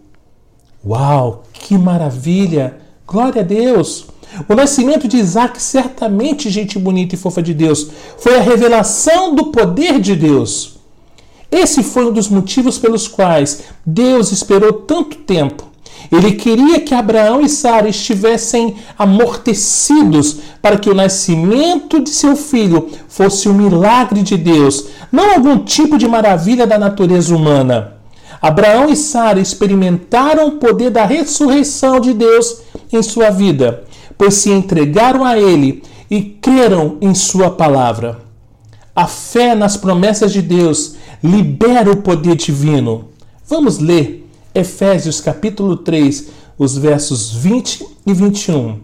Uau, 0.83 1.43
que 1.53 1.77
maravilha! 1.77 2.79
Glória 3.07 3.43
a 3.43 3.45
Deus! 3.45 4.07
O 4.49 4.55
nascimento 4.55 5.07
de 5.07 5.19
Isaac, 5.19 5.63
certamente, 5.63 6.49
gente 6.49 6.79
bonita 6.79 7.15
e 7.15 7.19
fofa 7.19 7.43
de 7.43 7.53
Deus, 7.53 7.91
foi 8.17 8.39
a 8.39 8.43
revelação 8.43 9.35
do 9.35 9.53
poder 9.53 10.01
de 10.01 10.17
Deus. 10.17 10.77
Esse 11.53 11.83
foi 11.83 12.07
um 12.07 12.13
dos 12.13 12.29
motivos 12.29 12.79
pelos 12.79 13.07
quais 13.07 13.65
Deus 13.85 14.33
esperou 14.33 14.73
tanto 14.73 15.19
tempo 15.19 15.74
ele 16.11 16.33
queria 16.33 16.81
que 16.81 16.95
Abraão 16.95 17.41
e 17.41 17.49
Sara 17.49 17.89
estivessem 17.89 18.77
amortecidos 18.99 20.39
para 20.61 20.79
que 20.79 20.91
o 20.91 20.95
nascimento 20.95 22.01
de 22.01 22.11
seu 22.11 22.37
filho 22.37 22.89
fosse 23.09 23.49
um 23.49 23.55
milagre 23.55 24.23
de 24.23 24.37
Deus, 24.37 24.87
não 25.11 25.35
algum 25.35 25.59
tipo 25.59 25.99
de 25.99 26.07
maravilha 26.07 26.67
da 26.67 26.79
natureza 26.79 27.35
humana. 27.35 27.95
Abraão 28.41 28.91
e 28.91 28.97
Sara 28.97 29.41
experimentaram 29.41 30.49
o 30.49 30.53
poder 30.53 30.91
da 30.91 31.07
ressurreição 31.07 31.99
de 31.99 32.13
Deus 32.13 32.59
em 32.93 33.03
sua 33.03 33.31
vida, 33.31 33.85
pois 34.19 34.35
se 34.35 34.51
entregaram 34.51 35.25
a 35.25 35.39
Ele 35.39 35.83
e 36.11 36.21
creram 36.23 36.99
em 37.01 37.15
Sua 37.15 37.51
palavra. 37.51 38.19
A 38.95 39.07
fé 39.07 39.55
nas 39.55 39.77
promessas 39.77 40.33
de 40.33 40.43
Deus 40.43 40.95
libera 41.23 41.91
o 41.91 41.97
poder 41.97 42.37
divino. 42.37 43.09
Vamos 43.49 43.79
ler 43.79 44.24
Efésios 44.55 45.21
capítulo 45.21 45.79
3, 45.79 46.29
os 46.57 46.79
versos 46.79 47.33
20 47.33 47.85
e 48.07 48.15
21. 48.15 48.79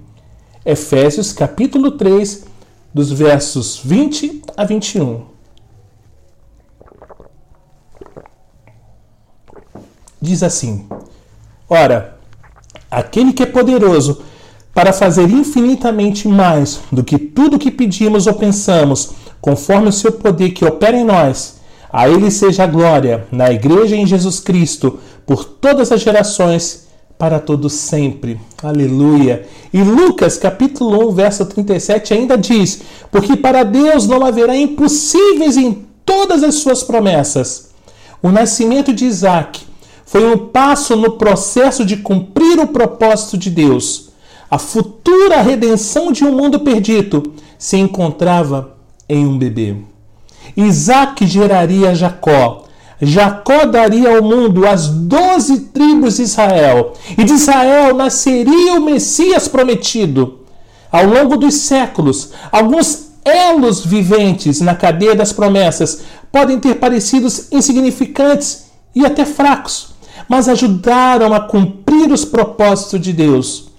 Efésios 0.67 1.33
capítulo 1.33 1.93
3, 1.93 2.45
dos 2.93 3.13
versos 3.13 3.81
20 3.85 4.43
a 4.57 4.65
21. 4.65 5.27
Diz 10.21 10.43
assim: 10.43 10.89
Ora, 11.69 12.19
aquele 12.91 13.33
que 13.33 13.45
é 13.45 13.47
poderoso 13.47 14.23
para 14.75 14.93
fazer 14.93 15.31
infinitamente 15.31 16.27
mais 16.27 16.81
do 16.91 17.05
que 17.05 17.17
tudo 17.17 17.61
que 17.61 17.71
pedimos 17.71 18.27
ou 18.27 18.35
pensamos, 18.35 19.13
conforme 19.41 19.89
o 19.89 19.93
seu 19.93 20.11
poder 20.11 20.51
que 20.51 20.65
opera 20.65 20.97
em 20.97 21.05
nós, 21.05 21.61
a 21.93 22.09
ele 22.09 22.31
seja 22.31 22.65
a 22.65 22.67
glória 22.67 23.27
na 23.33 23.51
igreja 23.51 23.97
em 23.97 24.07
Jesus 24.07 24.39
Cristo 24.39 25.01
por 25.31 25.45
todas 25.45 25.93
as 25.93 26.01
gerações, 26.01 26.89
para 27.17 27.39
todos 27.39 27.75
sempre. 27.75 28.41
Aleluia. 28.61 29.47
E 29.73 29.81
Lucas, 29.81 30.37
capítulo 30.37 31.09
1, 31.09 31.13
verso 31.13 31.47
37 31.47 32.15
ainda 32.15 32.37
diz: 32.37 32.83
Porque 33.13 33.37
para 33.37 33.63
Deus 33.63 34.09
não 34.09 34.27
haverá 34.27 34.57
impossíveis 34.57 35.57
em 35.57 35.87
todas 36.05 36.43
as 36.43 36.57
suas 36.57 36.83
promessas. 36.83 37.71
O 38.21 38.33
nascimento 38.33 38.93
de 38.93 39.05
Isaac 39.05 39.61
foi 40.05 40.35
um 40.35 40.49
passo 40.49 40.97
no 40.97 41.13
processo 41.13 41.85
de 41.85 41.99
cumprir 41.99 42.59
o 42.59 42.67
propósito 42.67 43.39
de 43.39 43.51
Deus. 43.51 44.11
A 44.51 44.59
futura 44.59 45.43
redenção 45.43 46.11
de 46.11 46.25
um 46.25 46.33
mundo 46.33 46.59
perdido 46.59 47.35
se 47.57 47.77
encontrava 47.77 48.77
em 49.09 49.25
um 49.25 49.39
bebê. 49.39 49.77
Isaac 50.57 51.25
geraria 51.25 51.95
Jacó, 51.95 52.65
Jacó 53.01 53.65
daria 53.65 54.17
ao 54.17 54.23
mundo 54.23 54.67
as 54.67 54.89
doze 54.89 55.61
tribos 55.61 56.17
de 56.17 56.23
Israel, 56.23 56.95
e 57.17 57.25
de 57.25 57.33
Israel 57.33 57.95
nasceria 57.95 58.75
o 58.75 58.83
Messias 58.83 59.49
prometido. 59.49 60.41
Ao 60.93 61.07
longo 61.07 61.37
dos 61.37 61.55
séculos, 61.55 62.31
alguns 62.53 63.11
elos 63.25 63.85
viventes 63.85 64.61
na 64.61 64.75
cadeia 64.75 65.15
das 65.15 65.33
promessas 65.33 66.03
podem 66.33 66.59
ter 66.59 66.77
parecido 66.77 67.29
insignificantes 67.53 68.67
e 68.95 69.05
até 69.05 69.25
fracos, 69.25 69.89
mas 70.29 70.49
ajudaram 70.49 71.33
a 71.33 71.41
cumprir 71.41 72.13
os 72.13 72.25
propósitos 72.25 73.01
de 73.01 73.13
Deus. 73.13 73.71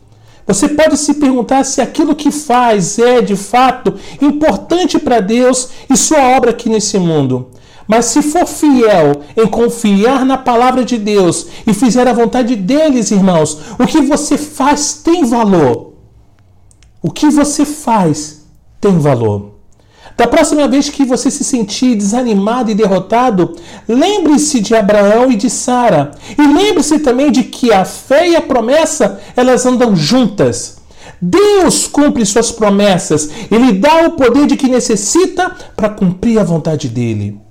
Você 0.48 0.68
pode 0.70 0.98
se 0.98 1.14
perguntar 1.16 1.64
se 1.64 1.82
aquilo 1.82 2.16
que 2.16 2.32
faz 2.32 2.98
é 2.98 3.22
de 3.22 3.36
fato 3.36 3.94
importante 4.22 4.98
para 4.98 5.20
Deus 5.20 5.70
e 5.90 5.96
sua 5.96 6.36
obra 6.36 6.52
aqui 6.52 6.68
nesse 6.68 6.98
mundo. 6.98 7.50
Mas 7.92 8.06
se 8.06 8.22
for 8.22 8.48
fiel 8.48 9.22
em 9.36 9.46
confiar 9.46 10.24
na 10.26 10.38
palavra 10.38 10.86
de 10.86 10.98
Deus 10.98 11.48
e 11.68 11.74
fizer 11.74 12.08
a 12.08 12.14
vontade 12.14 12.56
deles, 12.56 13.12
irmãos, 13.12 13.60
o 13.78 13.86
que 13.86 14.00
você 14.00 14.38
faz 14.38 15.02
tem 15.04 15.26
valor. 15.26 15.92
O 17.02 17.12
que 17.12 17.30
você 17.30 17.66
faz 17.66 18.46
tem 18.80 18.98
valor. 18.98 19.56
Da 20.16 20.26
próxima 20.26 20.70
vez 20.70 20.90
que 20.90 21.04
você 21.04 21.30
se 21.30 21.44
sentir 21.44 21.98
desanimado 21.98 22.72
e 22.72 22.76
derrotado, 22.76 23.58
lembre-se 23.86 24.62
de 24.62 24.74
Abraão 24.74 25.30
e 25.30 25.36
de 25.36 25.50
Sara. 25.50 26.12
E 26.40 26.48
lembre-se 26.48 26.98
também 27.00 27.30
de 27.30 27.44
que 27.44 27.74
a 27.74 27.84
fé 27.84 28.30
e 28.30 28.38
a 28.38 28.42
promessa, 28.42 29.20
elas 29.36 29.66
andam 29.66 29.98
juntas. 29.98 30.78
Deus 31.22 31.88
cumpre 31.88 32.26
suas 32.26 32.54
promessas, 32.54 33.30
ele 33.52 33.74
dá 33.74 34.08
o 34.08 34.12
poder 34.12 34.48
de 34.48 34.56
que 34.56 34.70
necessita 34.70 35.54
para 35.76 35.90
cumprir 35.90 36.40
a 36.40 36.44
vontade 36.46 36.88
dele. 36.88 37.51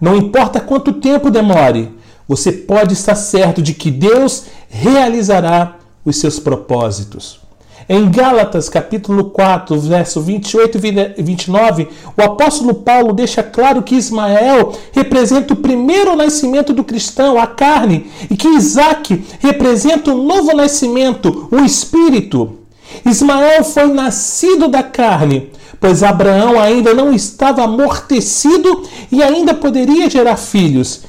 Não 0.00 0.16
importa 0.16 0.60
quanto 0.60 0.94
tempo 0.94 1.30
demore, 1.30 1.94
você 2.26 2.50
pode 2.50 2.94
estar 2.94 3.14
certo 3.14 3.60
de 3.60 3.74
que 3.74 3.90
Deus 3.90 4.44
realizará 4.68 5.76
os 6.04 6.16
seus 6.16 6.38
propósitos. 6.38 7.40
Em 7.88 8.08
Gálatas, 8.08 8.68
capítulo 8.68 9.30
4, 9.30 9.78
verso 9.80 10.20
28 10.20 10.78
e 11.18 11.22
29, 11.22 11.88
o 12.16 12.22
apóstolo 12.22 12.72
Paulo 12.72 13.12
deixa 13.12 13.42
claro 13.42 13.82
que 13.82 13.96
Ismael 13.96 14.72
representa 14.92 15.54
o 15.54 15.56
primeiro 15.56 16.14
nascimento 16.14 16.72
do 16.72 16.84
cristão, 16.84 17.36
a 17.36 17.48
carne, 17.48 18.08
e 18.30 18.36
que 18.36 18.46
Isaac 18.46 19.24
representa 19.40 20.12
o 20.12 20.22
novo 20.22 20.54
nascimento, 20.54 21.48
o 21.50 21.58
espírito. 21.64 22.58
Ismael 23.04 23.64
foi 23.64 23.88
nascido 23.88 24.68
da 24.68 24.84
carne, 24.84 25.50
pois 25.78 26.02
Abraão 26.02 26.58
ainda 26.58 26.94
não 26.94 27.12
estava 27.12 27.64
amortecido 27.64 28.88
e 29.12 29.22
ainda 29.22 29.54
poderia 29.54 30.08
gerar 30.10 30.36
filhos. 30.36 31.02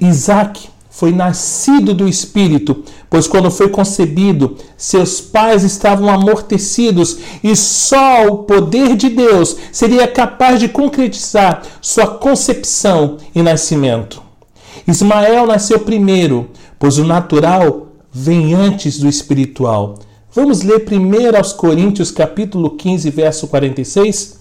Isaac 0.00 0.68
foi 0.90 1.12
nascido 1.12 1.94
do 1.94 2.08
Espírito, 2.08 2.84
pois 3.08 3.26
quando 3.26 3.50
foi 3.50 3.68
concebido, 3.68 4.56
seus 4.76 5.20
pais 5.20 5.62
estavam 5.62 6.10
amortecidos 6.10 7.18
e 7.42 7.56
só 7.56 8.26
o 8.26 8.38
poder 8.38 8.96
de 8.96 9.08
Deus 9.08 9.56
seria 9.72 10.06
capaz 10.06 10.60
de 10.60 10.68
concretizar 10.68 11.62
sua 11.80 12.06
concepção 12.06 13.16
e 13.34 13.40
nascimento. 13.40 14.22
Ismael 14.86 15.46
nasceu 15.46 15.80
primeiro, 15.80 16.50
pois 16.78 16.98
o 16.98 17.04
natural 17.04 17.86
vem 18.12 18.54
antes 18.54 18.98
do 18.98 19.08
espiritual. 19.08 19.98
Vamos 20.32 20.62
ler 20.62 20.84
primeiro 20.84 21.36
aos 21.36 21.52
Coríntios 21.52 22.12
capítulo 22.12 22.70
15, 22.76 23.10
verso 23.10 23.48
46? 23.48 24.38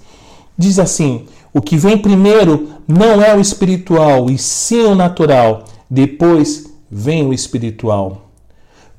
Diz 0.56 0.78
assim: 0.78 1.26
O 1.52 1.64
que 1.64 1.76
vem 1.78 1.98
primeiro 1.98 2.70
não 2.88 3.24
é 3.24 3.36
o 3.36 3.42
espiritual, 3.42 4.30
e 4.30 4.38
sim 4.38 4.84
o 4.84 4.94
natural. 4.94 5.66
Depois 5.90 6.72
vem 6.92 7.26
o 7.26 7.34
espiritual. 7.34 8.30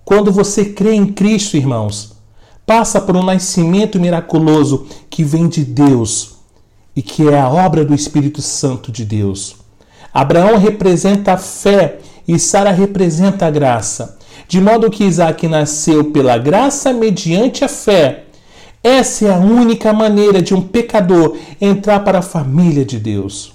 Quando 0.04 0.32
você 0.32 0.64
crê 0.64 0.94
em 0.94 1.06
Cristo, 1.06 1.56
irmãos, 1.56 2.16
passa 2.66 3.00
por 3.00 3.16
um 3.16 3.22
nascimento 3.22 4.00
miraculoso 4.00 4.88
que 5.08 5.22
vem 5.22 5.46
de 5.46 5.64
Deus 5.64 6.38
e 6.96 7.02
que 7.02 7.28
é 7.28 7.38
a 7.38 7.48
obra 7.48 7.84
do 7.84 7.94
Espírito 7.94 8.42
Santo 8.42 8.90
de 8.90 9.04
Deus. 9.04 9.54
Abraão 10.12 10.58
representa 10.58 11.34
a 11.34 11.38
fé 11.38 12.00
e 12.26 12.36
Sara 12.36 12.72
representa 12.72 13.46
a 13.46 13.50
graça 13.50 14.18
de 14.48 14.60
modo 14.60 14.90
que 14.90 15.04
Isaac 15.04 15.46
nasceu 15.48 16.04
pela 16.12 16.36
graça 16.38 16.92
mediante 16.92 17.64
a 17.64 17.68
fé. 17.68 18.24
Essa 18.82 19.26
é 19.26 19.32
a 19.32 19.38
única 19.38 19.92
maneira 19.92 20.40
de 20.40 20.54
um 20.54 20.62
pecador 20.62 21.36
entrar 21.60 22.00
para 22.00 22.20
a 22.20 22.22
família 22.22 22.84
de 22.84 22.98
Deus. 22.98 23.52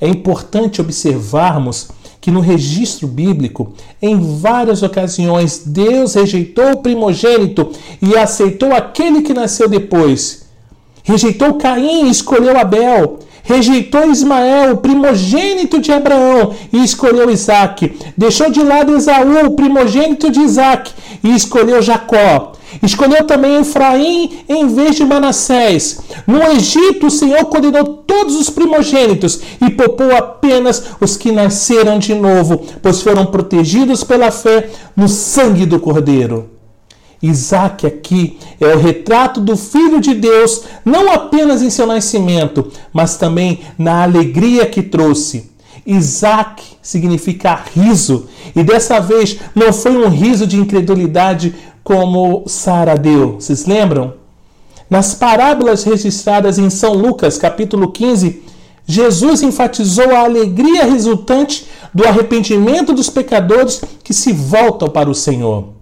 É 0.00 0.08
importante 0.08 0.80
observarmos 0.80 1.88
que 2.20 2.30
no 2.30 2.40
registro 2.40 3.06
bíblico, 3.06 3.72
em 4.02 4.18
várias 4.38 4.82
ocasiões, 4.82 5.62
Deus 5.64 6.14
rejeitou 6.14 6.72
o 6.72 6.82
primogênito 6.82 7.70
e 8.02 8.16
aceitou 8.16 8.74
aquele 8.74 9.22
que 9.22 9.32
nasceu 9.32 9.68
depois. 9.68 10.46
Rejeitou 11.04 11.54
Caim 11.54 12.06
e 12.06 12.10
escolheu 12.10 12.58
Abel. 12.58 13.20
Rejeitou 13.46 14.10
Ismael, 14.10 14.72
o 14.72 14.76
primogênito 14.78 15.80
de 15.80 15.92
Abraão, 15.92 16.52
e 16.72 16.82
escolheu 16.82 17.30
Isaac. 17.30 17.96
Deixou 18.16 18.50
de 18.50 18.60
lado 18.62 18.94
Esaú, 18.94 19.46
o 19.46 19.52
primogênito 19.52 20.30
de 20.30 20.40
Isaac, 20.40 20.92
e 21.22 21.34
escolheu 21.34 21.80
Jacó. 21.80 22.52
Escolheu 22.82 23.24
também 23.24 23.60
Efraim 23.60 24.40
em 24.48 24.66
vez 24.66 24.96
de 24.96 25.04
Manassés. 25.04 26.00
No 26.26 26.42
Egito, 26.42 27.06
o 27.06 27.10
Senhor 27.10 27.44
condenou 27.44 27.84
todos 27.84 28.34
os 28.34 28.50
primogênitos 28.50 29.40
e 29.64 29.70
poupou 29.70 30.14
apenas 30.14 30.82
os 31.00 31.16
que 31.16 31.30
nasceram 31.30 31.98
de 32.00 32.14
novo, 32.14 32.64
pois 32.82 33.00
foram 33.00 33.26
protegidos 33.26 34.02
pela 34.02 34.30
fé 34.32 34.68
no 34.96 35.08
sangue 35.08 35.64
do 35.64 35.78
Cordeiro. 35.78 36.55
Isaac 37.22 37.86
aqui 37.86 38.38
é 38.60 38.66
o 38.66 38.78
retrato 38.78 39.40
do 39.40 39.56
Filho 39.56 40.00
de 40.00 40.14
Deus, 40.14 40.62
não 40.84 41.10
apenas 41.10 41.62
em 41.62 41.70
seu 41.70 41.86
nascimento, 41.86 42.70
mas 42.92 43.16
também 43.16 43.60
na 43.78 44.02
alegria 44.02 44.66
que 44.66 44.82
trouxe. 44.82 45.50
Isaac 45.86 46.62
significa 46.82 47.62
riso, 47.74 48.26
e 48.54 48.62
dessa 48.62 49.00
vez 49.00 49.38
não 49.54 49.72
foi 49.72 49.96
um 49.96 50.08
riso 50.08 50.46
de 50.46 50.56
incredulidade 50.56 51.54
como 51.82 52.44
Sara 52.46 52.96
deu. 52.96 53.34
Vocês 53.34 53.66
lembram? 53.66 54.14
Nas 54.90 55.14
parábolas 55.14 55.84
registradas 55.84 56.58
em 56.58 56.70
São 56.70 56.92
Lucas, 56.92 57.38
capítulo 57.38 57.90
15, 57.90 58.42
Jesus 58.86 59.42
enfatizou 59.42 60.14
a 60.14 60.20
alegria 60.20 60.84
resultante 60.84 61.66
do 61.92 62.06
arrependimento 62.06 62.92
dos 62.92 63.10
pecadores 63.10 63.82
que 64.04 64.14
se 64.14 64.32
voltam 64.32 64.88
para 64.88 65.10
o 65.10 65.14
Senhor. 65.14 65.75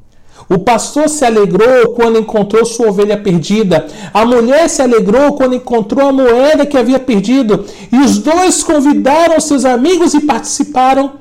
O 0.48 0.58
pastor 0.58 1.08
se 1.08 1.24
alegrou 1.24 1.90
quando 1.94 2.18
encontrou 2.18 2.64
sua 2.64 2.88
ovelha 2.88 3.16
perdida. 3.16 3.86
A 4.12 4.24
mulher 4.24 4.68
se 4.68 4.82
alegrou 4.82 5.32
quando 5.34 5.54
encontrou 5.54 6.08
a 6.08 6.12
moeda 6.12 6.66
que 6.66 6.76
havia 6.76 6.98
perdido. 6.98 7.64
E 7.90 7.98
os 7.98 8.18
dois 8.18 8.62
convidaram 8.62 9.40
seus 9.40 9.64
amigos 9.64 10.14
e 10.14 10.20
participaram 10.20 11.12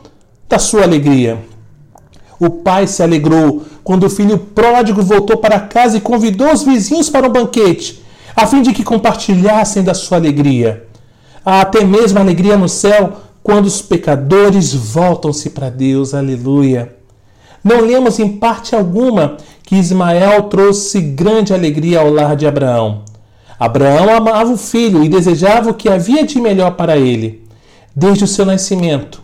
da 0.49 0.59
sua 0.59 0.83
alegria. 0.83 1.39
O 2.39 2.49
pai 2.49 2.87
se 2.87 3.01
alegrou 3.01 3.63
quando 3.83 4.05
o 4.05 4.09
filho 4.09 4.37
pródigo 4.37 5.01
voltou 5.01 5.37
para 5.37 5.59
casa 5.59 5.97
e 5.97 6.01
convidou 6.01 6.51
os 6.51 6.63
vizinhos 6.63 7.09
para 7.09 7.27
um 7.27 7.31
banquete, 7.31 8.03
a 8.35 8.45
fim 8.45 8.61
de 8.61 8.73
que 8.73 8.83
compartilhassem 8.83 9.83
da 9.83 9.93
sua 9.93 10.17
alegria. 10.17 10.85
Há 11.45 11.61
até 11.61 11.83
mesmo 11.83 12.19
alegria 12.19 12.57
no 12.57 12.69
céu 12.69 13.13
quando 13.41 13.65
os 13.65 13.81
pecadores 13.81 14.73
voltam-se 14.73 15.49
para 15.49 15.69
Deus. 15.69 16.13
Aleluia. 16.13 17.02
Não 17.63 17.79
lemos 17.79 18.19
em 18.19 18.27
parte 18.27 18.75
alguma 18.75 19.37
que 19.63 19.75
Ismael 19.75 20.43
trouxe 20.43 20.99
grande 20.99 21.53
alegria 21.53 22.01
ao 22.01 22.11
lar 22.11 22.35
de 22.35 22.45
Abraão. 22.45 23.03
Abraão 23.57 24.13
amava 24.13 24.51
o 24.51 24.57
filho 24.57 25.03
e 25.03 25.09
desejava 25.09 25.69
o 25.69 25.73
que 25.73 25.87
havia 25.87 26.25
de 26.25 26.41
melhor 26.41 26.71
para 26.71 26.97
ele. 26.97 27.47
Desde 27.95 28.25
o 28.25 28.27
seu 28.27 28.45
nascimento, 28.45 29.21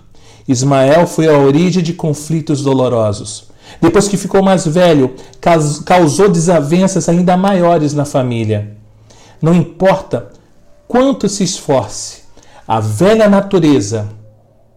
Ismael 0.48 1.06
foi 1.06 1.28
a 1.28 1.38
origem 1.38 1.84
de 1.84 1.94
conflitos 1.94 2.62
dolorosos. 2.62 3.50
Depois 3.82 4.08
que 4.08 4.18
ficou 4.18 4.42
mais 4.42 4.66
velho, 4.66 5.14
causou 5.86 6.30
desavenças 6.30 7.10
ainda 7.10 7.36
maiores 7.36 7.94
na 7.94 8.06
família. 8.06 8.78
Não 9.42 9.54
importa 9.54 10.30
quanto 10.88 11.28
se 11.28 11.44
esforce, 11.44 12.24
a 12.68 12.80
velha 12.80 13.28
natureza 13.28 14.08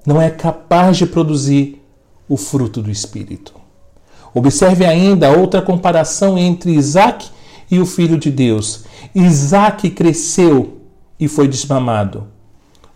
não 0.04 0.20
é 0.20 0.30
capaz 0.30 0.96
de 0.96 1.06
produzir 1.06 1.81
o 2.28 2.36
fruto 2.36 2.82
do 2.82 2.90
Espírito. 2.90 3.54
Observe 4.34 4.86
ainda 4.86 5.30
outra 5.30 5.60
comparação 5.60 6.38
entre 6.38 6.72
Isaac 6.72 7.28
e 7.70 7.78
o 7.78 7.86
Filho 7.86 8.18
de 8.18 8.30
Deus. 8.30 8.84
Isaac 9.14 9.90
cresceu 9.90 10.78
e 11.18 11.28
foi 11.28 11.46
desmamado. 11.46 12.26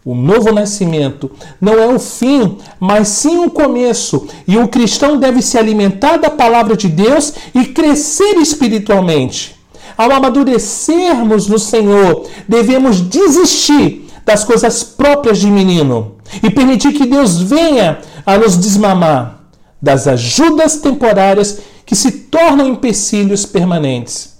O 0.05 0.15
novo 0.15 0.53
nascimento 0.53 1.31
não 1.61 1.75
é 1.75 1.89
o 1.89 1.99
fim, 1.99 2.59
mas 2.79 3.09
sim 3.09 3.45
o 3.45 3.51
começo. 3.51 4.29
E 4.47 4.57
o 4.57 4.69
cristão 4.69 5.19
deve 5.19 5.43
se 5.43 5.59
alimentar 5.59 6.17
da 6.17 6.31
palavra 6.31 6.77
de 6.77 6.89
Deus 6.89 7.35
e 7.53 7.65
crescer 7.67 8.37
espiritualmente. 8.37 9.57
Ao 9.99 10.12
amadurecermos 10.12 11.49
no 11.49 11.59
Senhor, 11.59 12.25
devemos 12.47 13.01
desistir 13.01 14.09
das 14.25 14.45
coisas 14.45 14.85
próprias 14.85 15.39
de 15.39 15.51
menino 15.51 16.17
e 16.43 16.51
permitir 16.51 16.93
que 16.93 17.07
Deus 17.07 17.41
venha 17.41 17.99
a 18.27 18.37
nos 18.37 18.57
desmamar 18.57 19.41
das 19.81 20.09
ajudas 20.09 20.77
temporárias 20.77 21.61
que 21.87 21.95
se 21.95 22.11
tornam 22.11 22.67
empecilhos 22.67 23.47
permanentes. 23.47 24.35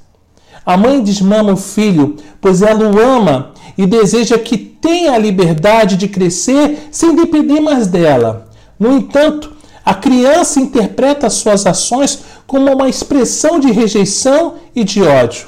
A 0.64 0.77
mãe 0.77 1.01
desmama 1.01 1.53
o 1.53 1.57
filho, 1.57 2.16
pois 2.40 2.61
ela 2.61 2.90
o 2.90 3.01
ama 3.01 3.53
e 3.79 3.87
deseja 3.87 4.37
que 4.37 4.59
tenha 4.59 5.12
a 5.12 5.18
liberdade 5.18 5.96
de 5.96 6.09
crescer 6.09 6.88
sem 6.90 7.14
depender 7.14 7.61
mais 7.61 7.87
dela. 7.87 8.49
No 8.77 8.92
entanto, 8.96 9.53
a 9.85 9.94
criança 9.94 10.59
interpreta 10.59 11.31
suas 11.31 11.64
ações 11.64 12.18
como 12.44 12.72
uma 12.72 12.88
expressão 12.88 13.61
de 13.61 13.70
rejeição 13.70 14.55
e 14.75 14.83
de 14.83 15.01
ódio. 15.03 15.46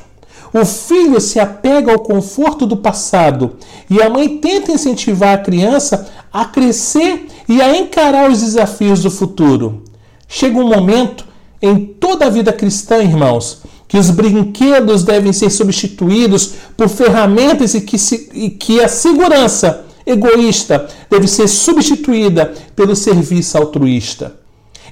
O 0.52 0.64
filho 0.64 1.20
se 1.20 1.38
apega 1.40 1.92
ao 1.92 1.98
conforto 1.98 2.64
do 2.64 2.76
passado 2.76 3.56
e 3.90 4.00
a 4.00 4.08
mãe 4.08 4.38
tenta 4.38 4.72
incentivar 4.72 5.34
a 5.34 5.42
criança 5.42 6.08
a 6.32 6.44
crescer 6.44 7.26
e 7.48 7.62
a 7.62 7.76
encarar 7.76 8.30
os 8.30 8.40
desafios 8.40 9.02
do 9.02 9.10
futuro. 9.10 9.82
Chega 10.28 10.58
um 10.58 10.68
momento 10.68 11.26
em 11.62 11.84
toda 11.84 12.26
a 12.26 12.30
vida 12.30 12.52
cristã, 12.52 12.98
irmãos, 12.98 13.62
que 13.88 13.96
os 13.96 14.10
brinquedos 14.10 15.02
devem 15.02 15.32
ser 15.32 15.50
substituídos 15.50 16.52
por 16.76 16.88
ferramentas 16.88 17.74
e 17.74 17.80
que, 17.80 17.98
se, 17.98 18.28
e 18.34 18.50
que 18.50 18.80
a 18.80 18.88
segurança 18.88 19.86
egoísta 20.06 20.86
deve 21.10 21.26
ser 21.26 21.48
substituída 21.48 22.52
pelo 22.76 22.94
serviço 22.94 23.56
altruísta. 23.56 24.36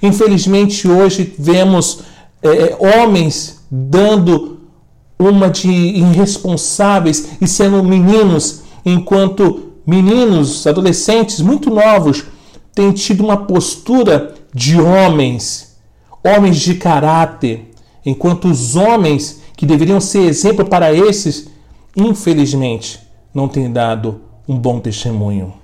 Infelizmente, 0.02 0.88
hoje 0.88 1.34
vemos 1.38 2.00
é, 2.42 2.76
homens 3.02 3.60
dando 3.70 4.60
uma 5.18 5.48
de 5.48 5.70
irresponsáveis 5.70 7.28
e 7.40 7.46
sendo 7.46 7.82
meninos, 7.82 8.62
enquanto 8.84 9.72
meninos, 9.86 10.66
adolescentes 10.66 11.40
muito 11.40 11.70
novos, 11.70 12.24
têm 12.76 12.92
tido 12.92 13.24
uma 13.24 13.38
postura 13.38 14.34
de 14.54 14.78
homens, 14.78 15.78
homens 16.22 16.58
de 16.58 16.74
caráter, 16.74 17.72
enquanto 18.04 18.48
os 18.48 18.76
homens 18.76 19.40
que 19.56 19.64
deveriam 19.64 19.98
ser 19.98 20.28
exemplo 20.28 20.66
para 20.66 20.92
esses, 20.92 21.48
infelizmente, 21.96 23.00
não 23.32 23.48
têm 23.48 23.72
dado 23.72 24.20
um 24.46 24.58
bom 24.58 24.78
testemunho. 24.78 25.54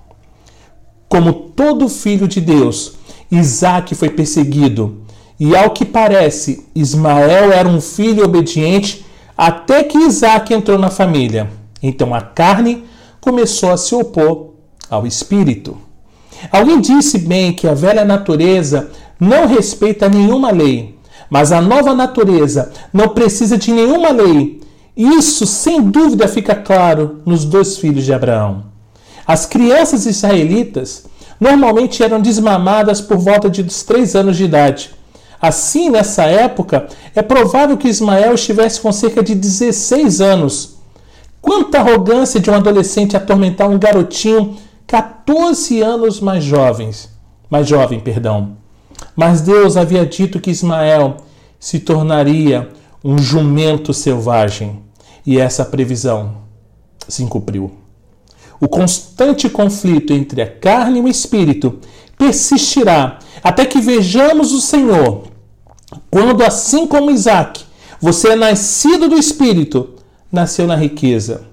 Como 1.07 1.35
todo 1.35 1.87
filho 1.91 2.27
de 2.27 2.41
Deus, 2.41 2.95
Isaac 3.31 3.95
foi 3.95 4.09
perseguido, 4.09 5.03
e 5.39 5.55
ao 5.55 5.71
que 5.71 5.85
parece, 5.85 6.67
Ismael 6.75 7.53
era 7.53 7.69
um 7.69 7.81
filho 7.81 8.25
obediente 8.25 9.05
até 9.37 9.85
que 9.85 9.99
Isaac 9.99 10.55
entrou 10.55 10.79
na 10.79 10.89
família. 10.89 11.51
Então 11.83 12.15
a 12.15 12.23
carne 12.23 12.85
começou 13.21 13.71
a 13.71 13.77
se 13.77 13.95
opor 13.95 14.55
ao 14.89 15.07
espírito. 15.07 15.77
Alguém 16.51 16.81
disse 16.81 17.19
bem 17.19 17.53
que 17.53 17.69
a 17.69 17.75
velha 17.75 18.05
natureza 18.05 18.91
não 19.19 19.47
respeita 19.47 20.09
nenhuma 20.09 20.51
lei, 20.51 20.99
mas 21.31 21.53
a 21.53 21.61
nova 21.61 21.95
natureza 21.95 22.73
não 22.93 23.09
precisa 23.09 23.57
de 23.57 23.73
nenhuma 23.73 24.11
lei. 24.11 24.61
Isso, 24.97 25.47
sem 25.47 25.81
dúvida, 25.81 26.29
fica 26.29 26.55
claro 26.55 27.23
nos 27.25 27.45
dois 27.45 27.79
filhos 27.79 28.05
de 28.05 28.13
Abraão. 28.13 28.65
As 29.27 29.47
crianças 29.47 30.05
israelitas 30.05 31.05
normalmente 31.41 32.03
eram 32.03 32.21
desmamadas 32.21 33.01
por 33.01 33.17
volta 33.17 33.49
de 33.49 33.63
dos 33.63 33.83
três 33.83 34.15
anos 34.15 34.37
de 34.37 34.45
idade. 34.45 34.91
Assim, 35.41 35.91
nessa 35.91 36.25
época, 36.25 36.87
é 37.15 37.23
provável 37.23 37.77
que 37.77 37.89
Ismael 37.89 38.35
estivesse 38.35 38.81
com 38.81 38.93
cerca 38.93 39.23
de 39.23 39.35
16 39.35 40.21
anos. 40.21 40.77
Quanta 41.41 41.79
arrogância 41.79 42.39
de 42.39 42.49
um 42.49 42.55
adolescente 42.55 43.17
atormentar 43.17 43.69
um 43.69 43.79
garotinho 43.79 44.57
14 44.93 45.81
anos 45.81 46.21
mais 46.21 46.45
jovens, 46.45 47.09
mais 47.49 47.67
jovem, 47.67 47.99
perdão. 47.99 48.59
Mas 49.17 49.41
Deus 49.41 49.75
havia 49.75 50.05
dito 50.05 50.39
que 50.39 50.51
Ismael 50.51 51.17
se 51.59 51.79
tornaria 51.79 52.69
um 53.03 53.17
jumento 53.17 53.95
selvagem, 53.95 54.81
e 55.25 55.41
essa 55.41 55.65
previsão 55.65 56.43
se 57.09 57.25
cumpriu. 57.25 57.73
O 58.61 58.69
constante 58.69 59.49
conflito 59.49 60.13
entre 60.13 60.43
a 60.43 60.47
carne 60.47 60.99
e 60.99 61.03
o 61.03 61.09
espírito 61.09 61.79
persistirá 62.19 63.19
até 63.43 63.65
que 63.65 63.81
vejamos 63.81 64.53
o 64.53 64.61
Senhor, 64.61 65.23
quando, 66.11 66.45
assim 66.45 66.87
como 66.87 67.11
Isaac, 67.11 67.65
você 67.99 68.33
é 68.33 68.37
nascido 68.37 69.09
do 69.09 69.17
espírito, 69.17 69.95
nasceu 70.31 70.67
na 70.67 70.77
riqueza. 70.77 71.45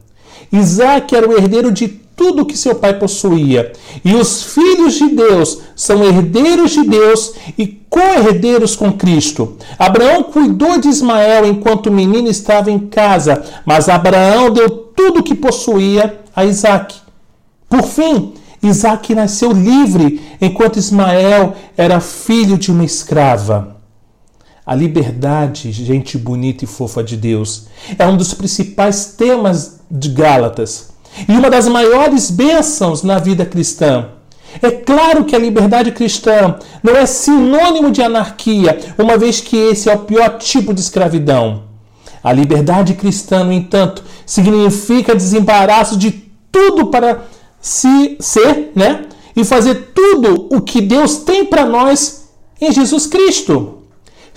Isaac 0.51 1.15
era 1.15 1.25
o 1.25 1.37
herdeiro 1.37 1.71
de 1.71 2.08
tudo 2.19 2.45
que 2.45 2.57
seu 2.57 2.75
pai 2.75 2.99
possuía. 2.99 3.71
E 4.03 4.13
os 4.13 4.43
filhos 4.43 4.95
de 4.95 5.07
Deus 5.07 5.61
são 5.73 6.03
herdeiros 6.03 6.71
de 6.71 6.83
Deus 6.83 7.33
e 7.57 7.65
co-herdeiros 7.89 8.75
com 8.75 8.91
Cristo. 8.91 9.55
Abraão 9.79 10.23
cuidou 10.23 10.77
de 10.77 10.89
Ismael 10.89 11.45
enquanto 11.45 11.85
o 11.85 11.93
menino 11.93 12.27
estava 12.27 12.69
em 12.69 12.77
casa, 12.77 13.41
mas 13.65 13.87
Abraão 13.87 14.51
deu 14.51 14.69
tudo 14.69 15.21
o 15.21 15.23
que 15.23 15.33
possuía 15.33 16.19
a 16.35 16.43
Isaac. 16.43 16.93
Por 17.69 17.83
fim, 17.83 18.33
Isaac 18.61 19.15
nasceu 19.15 19.53
livre, 19.53 20.21
enquanto 20.41 20.77
Ismael 20.77 21.55
era 21.77 22.01
filho 22.01 22.57
de 22.57 22.69
uma 22.69 22.83
escrava. 22.83 23.77
A 24.65 24.75
liberdade, 24.75 25.71
gente 25.71 26.17
bonita 26.17 26.65
e 26.65 26.67
fofa 26.67 27.01
de 27.01 27.15
Deus, 27.15 27.67
é 27.97 28.05
um 28.05 28.17
dos 28.17 28.33
principais 28.33 29.05
temas 29.17 29.79
de 29.89 30.09
Gálatas 30.09 30.89
e 31.27 31.31
uma 31.31 31.49
das 31.49 31.67
maiores 31.67 32.29
bênçãos 32.31 33.03
na 33.03 33.19
vida 33.19 33.45
cristã. 33.45 34.09
É 34.61 34.71
claro 34.71 35.25
que 35.25 35.35
a 35.35 35.39
liberdade 35.39 35.91
cristã 35.91 36.55
não 36.81 36.95
é 36.95 37.05
sinônimo 37.05 37.91
de 37.91 38.01
anarquia, 38.01 38.77
uma 38.97 39.17
vez 39.17 39.39
que 39.39 39.55
esse 39.55 39.89
é 39.89 39.93
o 39.93 39.99
pior 39.99 40.37
tipo 40.37 40.73
de 40.73 40.81
escravidão. 40.81 41.63
A 42.23 42.33
liberdade 42.33 42.95
cristã, 42.95 43.43
no 43.43 43.53
entanto, 43.53 44.03
significa 44.25 45.15
desembaraço 45.15 45.97
de 45.97 46.11
tudo 46.51 46.87
para 46.87 47.25
se 47.61 48.17
ser, 48.19 48.71
né? 48.75 49.05
E 49.35 49.43
fazer 49.45 49.91
tudo 49.93 50.47
o 50.51 50.61
que 50.61 50.81
Deus 50.81 51.17
tem 51.17 51.45
para 51.45 51.65
nós 51.65 52.29
em 52.59 52.71
Jesus 52.71 53.05
Cristo. 53.05 53.78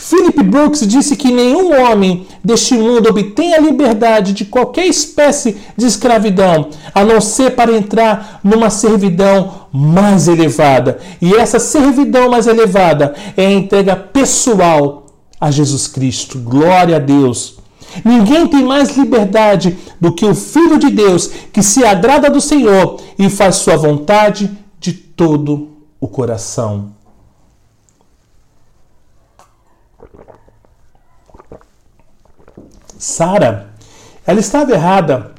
Philip 0.03 0.43
Brooks 0.43 0.85
disse 0.85 1.15
que 1.15 1.31
nenhum 1.31 1.81
homem 1.81 2.27
deste 2.43 2.75
mundo 2.75 3.09
obtém 3.09 3.55
a 3.55 3.61
liberdade 3.61 4.33
de 4.33 4.45
qualquer 4.45 4.87
espécie 4.87 5.57
de 5.77 5.87
escravidão, 5.87 6.71
a 6.93 7.05
não 7.05 7.21
ser 7.21 7.53
para 7.53 7.73
entrar 7.73 8.41
numa 8.43 8.69
servidão 8.69 9.69
mais 9.73 10.27
elevada. 10.27 10.99
E 11.21 11.37
essa 11.37 11.61
servidão 11.61 12.29
mais 12.29 12.49
elevada 12.49 13.15
é 13.37 13.47
a 13.47 13.53
entrega 13.53 13.95
pessoal 13.95 15.07
a 15.41 15.53
Jesus 15.53 15.87
Cristo. 15.87 16.37
Glória 16.41 16.97
a 16.97 16.99
Deus. 16.99 17.59
Ninguém 18.05 18.49
tem 18.49 18.65
mais 18.65 18.97
liberdade 18.97 19.79
do 20.01 20.13
que 20.13 20.27
o 20.27 20.35
Filho 20.35 20.81
de 20.81 20.91
Deus, 20.91 21.31
que 21.53 21.63
se 21.63 21.85
agrada 21.85 22.29
do 22.29 22.41
Senhor 22.41 23.01
e 23.17 23.31
faz 23.31 23.55
sua 23.57 23.77
vontade 23.77 24.51
de 24.81 24.93
todo 24.93 25.69
o 26.01 26.09
coração. 26.09 27.02
Sara, 33.03 33.67
ela 34.25 34.39
estava 34.39 34.71
errada 34.71 35.33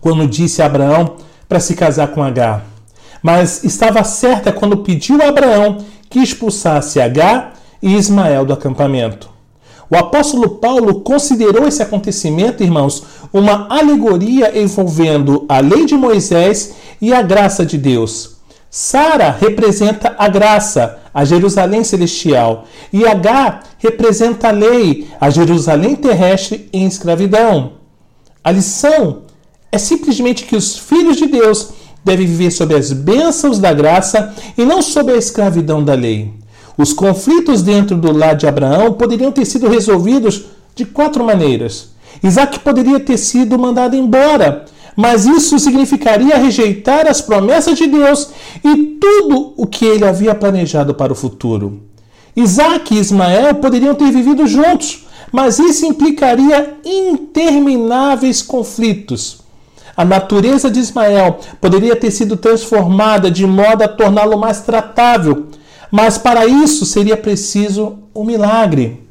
quando 0.00 0.26
disse 0.26 0.60
a 0.60 0.66
Abraão 0.66 1.14
para 1.48 1.60
se 1.60 1.76
casar 1.76 2.08
com 2.08 2.20
Agar, 2.20 2.64
mas 3.22 3.62
estava 3.62 4.02
certa 4.02 4.52
quando 4.52 4.78
pediu 4.78 5.22
a 5.22 5.28
Abraão 5.28 5.78
que 6.10 6.18
expulsasse 6.18 7.00
Agar 7.00 7.54
e 7.80 7.94
Ismael 7.94 8.44
do 8.44 8.52
acampamento. 8.52 9.30
O 9.88 9.94
apóstolo 9.96 10.56
Paulo 10.56 11.02
considerou 11.02 11.68
esse 11.68 11.80
acontecimento, 11.80 12.64
irmãos, 12.64 13.04
uma 13.32 13.68
alegoria 13.70 14.60
envolvendo 14.60 15.46
a 15.48 15.60
lei 15.60 15.86
de 15.86 15.94
Moisés 15.94 16.74
e 17.00 17.14
a 17.14 17.22
graça 17.22 17.64
de 17.64 17.78
Deus. 17.78 18.33
Sara 18.76 19.30
representa 19.30 20.16
a 20.18 20.26
graça, 20.26 20.98
a 21.14 21.24
Jerusalém 21.24 21.84
celestial, 21.84 22.64
e 22.92 23.06
Agar 23.06 23.62
representa 23.78 24.48
a 24.48 24.50
lei, 24.50 25.06
a 25.20 25.30
Jerusalém 25.30 25.94
terrestre 25.94 26.68
em 26.72 26.84
escravidão. 26.84 27.74
A 28.42 28.50
lição 28.50 29.22
é 29.70 29.78
simplesmente 29.78 30.42
que 30.42 30.56
os 30.56 30.76
filhos 30.76 31.18
de 31.18 31.26
Deus 31.26 31.68
devem 32.04 32.26
viver 32.26 32.50
sob 32.50 32.74
as 32.74 32.92
bênçãos 32.92 33.60
da 33.60 33.72
graça 33.72 34.34
e 34.58 34.64
não 34.64 34.82
sob 34.82 35.12
a 35.12 35.16
escravidão 35.16 35.84
da 35.84 35.94
lei. 35.94 36.32
Os 36.76 36.92
conflitos 36.92 37.62
dentro 37.62 37.96
do 37.96 38.10
lar 38.10 38.34
de 38.34 38.48
Abraão 38.48 38.94
poderiam 38.94 39.30
ter 39.30 39.44
sido 39.44 39.68
resolvidos 39.68 40.46
de 40.74 40.84
quatro 40.84 41.22
maneiras. 41.22 41.90
Isaac 42.24 42.58
poderia 42.58 42.98
ter 42.98 43.18
sido 43.18 43.56
mandado 43.56 43.94
embora, 43.94 44.64
mas 44.96 45.26
isso 45.26 45.58
significaria 45.58 46.36
rejeitar 46.36 47.06
as 47.06 47.20
promessas 47.20 47.76
de 47.76 47.86
Deus 47.86 48.30
e 48.62 48.98
tudo 49.00 49.54
o 49.56 49.66
que 49.66 49.84
ele 49.84 50.04
havia 50.04 50.34
planejado 50.34 50.94
para 50.94 51.12
o 51.12 51.16
futuro. 51.16 51.80
Isaac 52.36 52.94
e 52.94 52.98
Ismael 52.98 53.54
poderiam 53.56 53.94
ter 53.94 54.10
vivido 54.10 54.46
juntos, 54.46 55.06
mas 55.32 55.58
isso 55.58 55.86
implicaria 55.86 56.78
intermináveis 56.84 58.42
conflitos. 58.42 59.42
A 59.96 60.04
natureza 60.04 60.70
de 60.70 60.80
Ismael 60.80 61.38
poderia 61.60 61.94
ter 61.94 62.10
sido 62.10 62.36
transformada 62.36 63.30
de 63.30 63.46
modo 63.46 63.82
a 63.82 63.88
torná-lo 63.88 64.36
mais 64.36 64.60
tratável, 64.60 65.46
mas 65.90 66.18
para 66.18 66.46
isso 66.46 66.84
seria 66.84 67.16
preciso 67.16 67.98
um 68.14 68.24
milagre. 68.24 69.04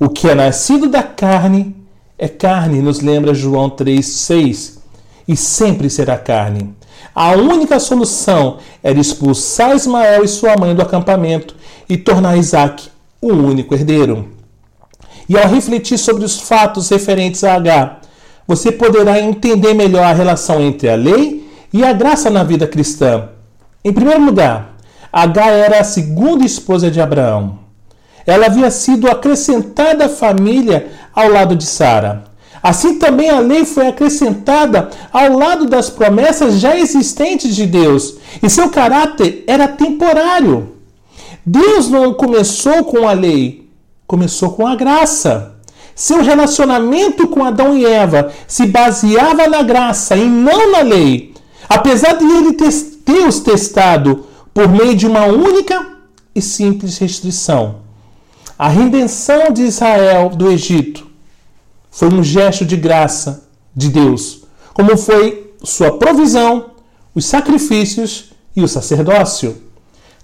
O 0.00 0.08
que 0.08 0.28
é 0.28 0.34
nascido 0.34 0.88
da 0.88 1.02
carne 1.02 1.76
é 2.18 2.28
carne, 2.28 2.80
nos 2.80 3.00
lembra 3.00 3.34
João 3.34 3.68
3,6, 3.68 4.75
e 5.26 5.36
sempre 5.36 5.90
será 5.90 6.16
carne. 6.16 6.74
A 7.14 7.32
única 7.32 7.80
solução 7.80 8.58
era 8.82 9.00
expulsar 9.00 9.74
Ismael 9.74 10.24
e 10.24 10.28
sua 10.28 10.56
mãe 10.56 10.74
do 10.74 10.82
acampamento 10.82 11.54
e 11.88 11.96
tornar 11.96 12.36
Isaac 12.36 12.88
o 13.20 13.32
único 13.32 13.74
herdeiro. 13.74 14.28
E 15.28 15.36
ao 15.36 15.48
refletir 15.48 15.98
sobre 15.98 16.24
os 16.24 16.40
fatos 16.40 16.88
referentes 16.88 17.42
a 17.42 17.54
H, 17.54 18.00
você 18.46 18.70
poderá 18.70 19.18
entender 19.20 19.74
melhor 19.74 20.04
a 20.04 20.12
relação 20.12 20.60
entre 20.60 20.88
a 20.88 20.94
lei 20.94 21.50
e 21.72 21.84
a 21.84 21.92
graça 21.92 22.30
na 22.30 22.44
vida 22.44 22.66
cristã. 22.66 23.28
Em 23.84 23.92
primeiro 23.92 24.24
lugar, 24.24 24.76
H 25.12 25.46
era 25.46 25.80
a 25.80 25.84
segunda 25.84 26.44
esposa 26.44 26.90
de 26.90 27.00
Abraão. 27.00 27.58
Ela 28.26 28.46
havia 28.46 28.70
sido 28.70 29.08
acrescentada 29.08 30.06
à 30.06 30.08
família 30.08 30.88
ao 31.14 31.30
lado 31.30 31.56
de 31.56 31.64
Sara. 31.64 32.24
Assim 32.68 32.98
também 32.98 33.30
a 33.30 33.38
lei 33.38 33.64
foi 33.64 33.86
acrescentada 33.86 34.90
ao 35.12 35.38
lado 35.38 35.66
das 35.66 35.88
promessas 35.88 36.58
já 36.58 36.76
existentes 36.76 37.54
de 37.54 37.64
Deus, 37.64 38.16
e 38.42 38.50
seu 38.50 38.68
caráter 38.70 39.44
era 39.46 39.68
temporário. 39.68 40.72
Deus 41.46 41.88
não 41.88 42.12
começou 42.14 42.82
com 42.82 43.06
a 43.06 43.12
lei, 43.12 43.70
começou 44.04 44.50
com 44.50 44.66
a 44.66 44.74
graça. 44.74 45.54
Seu 45.94 46.24
relacionamento 46.24 47.28
com 47.28 47.44
Adão 47.44 47.78
e 47.78 47.86
Eva 47.86 48.32
se 48.48 48.66
baseava 48.66 49.46
na 49.46 49.62
graça 49.62 50.16
e 50.16 50.24
não 50.24 50.72
na 50.72 50.80
lei. 50.80 51.34
Apesar 51.68 52.14
de 52.14 52.24
ele 52.24 52.52
ter 52.54 53.28
os 53.28 53.38
testado 53.38 54.26
por 54.52 54.68
meio 54.68 54.96
de 54.96 55.06
uma 55.06 55.26
única 55.26 55.86
e 56.34 56.42
simples 56.42 56.98
restrição. 56.98 57.76
A 58.58 58.68
redenção 58.68 59.52
de 59.52 59.62
Israel 59.62 60.30
do 60.30 60.50
Egito 60.50 61.05
foi 61.96 62.12
um 62.12 62.22
gesto 62.22 62.62
de 62.62 62.76
graça 62.76 63.48
de 63.74 63.88
Deus, 63.88 64.42
como 64.74 64.98
foi 64.98 65.54
sua 65.64 65.96
provisão, 65.96 66.72
os 67.14 67.24
sacrifícios 67.24 68.32
e 68.54 68.62
o 68.62 68.68
sacerdócio. 68.68 69.56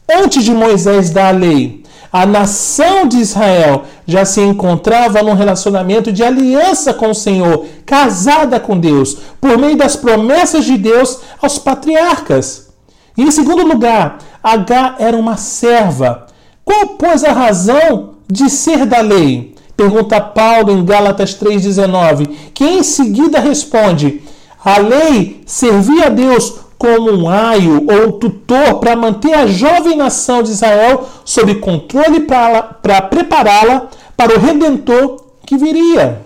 Antes 0.07 0.45
de 0.45 0.53
Moisés 0.53 1.09
dar 1.09 1.29
a 1.29 1.39
lei, 1.39 1.83
a 2.13 2.27
nação 2.27 3.09
de 3.09 3.17
Israel 3.17 3.85
já 4.07 4.23
se 4.27 4.43
encontrava 4.43 5.23
num 5.23 5.33
relacionamento 5.33 6.13
de 6.13 6.23
aliança 6.23 6.93
com 6.93 7.09
o 7.11 7.15
Senhor, 7.15 7.65
casada 7.87 8.61
com 8.61 8.79
Deus, 8.79 9.17
por 9.41 9.57
meio 9.57 9.75
das 9.75 9.97
promessas 9.97 10.67
de 10.67 10.77
Deus 10.77 11.21
aos 11.41 11.59
patriarcas. 11.59 12.69
E 13.17 13.23
em 13.23 13.31
segundo 13.31 13.67
lugar, 13.67 14.19
H 14.43 14.97
era 14.99 15.17
uma 15.17 15.39
serva. 15.39 16.27
Qual, 16.67 16.89
pois, 16.99 17.25
a 17.25 17.33
razão 17.33 18.17
de 18.31 18.51
ser 18.51 18.85
da 18.85 19.01
lei? 19.01 19.52
Pergunta 19.77 20.21
Paulo 20.21 20.71
em 20.71 20.85
Gálatas 20.85 21.35
3,19, 21.35 22.29
que 22.55 22.65
em 22.65 22.83
seguida 22.83 23.41
responde: 23.41 24.23
A 24.65 24.79
lei 24.79 25.43
servia 25.47 26.07
a 26.07 26.11
Deus 26.11 26.61
como 26.79 27.11
um 27.13 27.29
aio 27.29 27.87
ou 27.91 28.13
tutor 28.13 28.81
para 28.81 28.97
manter 28.97 29.35
a 29.35 29.47
jovem 29.47 29.97
nação 29.97 30.43
de 30.43 30.51
Israel 30.51 31.07
sob 31.25 31.55
controle 31.57 32.21
para 32.21 33.03
prepará-la 33.03 33.89
para 34.17 34.37
o 34.37 34.41
redentor 34.41 35.25
que 35.47 35.57
viria. 35.57 36.23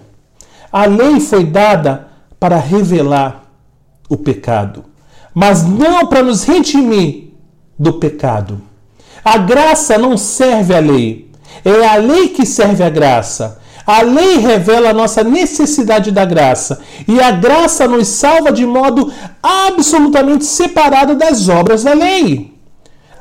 A 0.73 0.87
lei 0.87 1.21
foi 1.21 1.45
dada 1.45 2.09
para 2.39 2.57
revelar 2.57 3.45
o 4.09 4.17
pecado 4.17 4.85
mas 5.39 5.63
não 5.69 6.07
para 6.07 6.23
nos 6.23 6.45
redimir 6.45 7.25
do 7.79 7.93
pecado. 7.93 8.59
A 9.23 9.37
graça 9.37 9.99
não 9.99 10.17
serve 10.17 10.75
à 10.75 10.79
lei, 10.79 11.26
é 11.65 11.87
a 11.87 11.97
lei 11.97 12.29
que 12.29 12.45
serve 12.47 12.83
à 12.83 12.91
graça. 12.91 13.59
A 13.87 14.03
lei 14.03 14.39
revela 14.39 14.91
a 14.91 14.95
nossa 14.95 15.23
necessidade 15.23 16.11
da 16.11 16.25
graça 16.25 16.81
e 17.07 17.21
a 17.21 17.31
graça 17.31 17.87
nos 17.87 18.09
salva 18.09 18.51
de 18.51 18.67
modo 18.67 19.13
absolutamente 19.41 20.45
separado 20.45 21.15
das 21.15 21.49
obras 21.49 21.85
da 21.85 21.93
lei. 21.93 22.53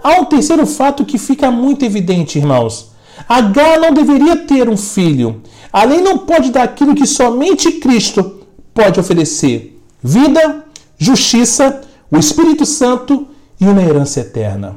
Há 0.03 0.19
um 0.19 0.25
terceiro 0.25 0.65
fato 0.65 1.05
que 1.05 1.19
fica 1.19 1.51
muito 1.51 1.85
evidente, 1.85 2.39
irmãos. 2.39 2.91
H 3.29 3.77
não 3.79 3.93
deveria 3.93 4.35
ter 4.35 4.67
um 4.67 4.77
filho. 4.77 5.41
A 5.71 5.83
lei 5.83 6.01
não 6.01 6.19
pode 6.19 6.51
dar 6.51 6.63
aquilo 6.63 6.95
que 6.95 7.05
somente 7.05 7.73
Cristo 7.73 8.41
pode 8.73 8.99
oferecer: 8.99 9.79
vida, 10.01 10.63
justiça, 10.97 11.81
o 12.11 12.17
Espírito 12.17 12.65
Santo 12.65 13.27
e 13.59 13.65
uma 13.65 13.81
herança 13.81 14.19
eterna. 14.19 14.75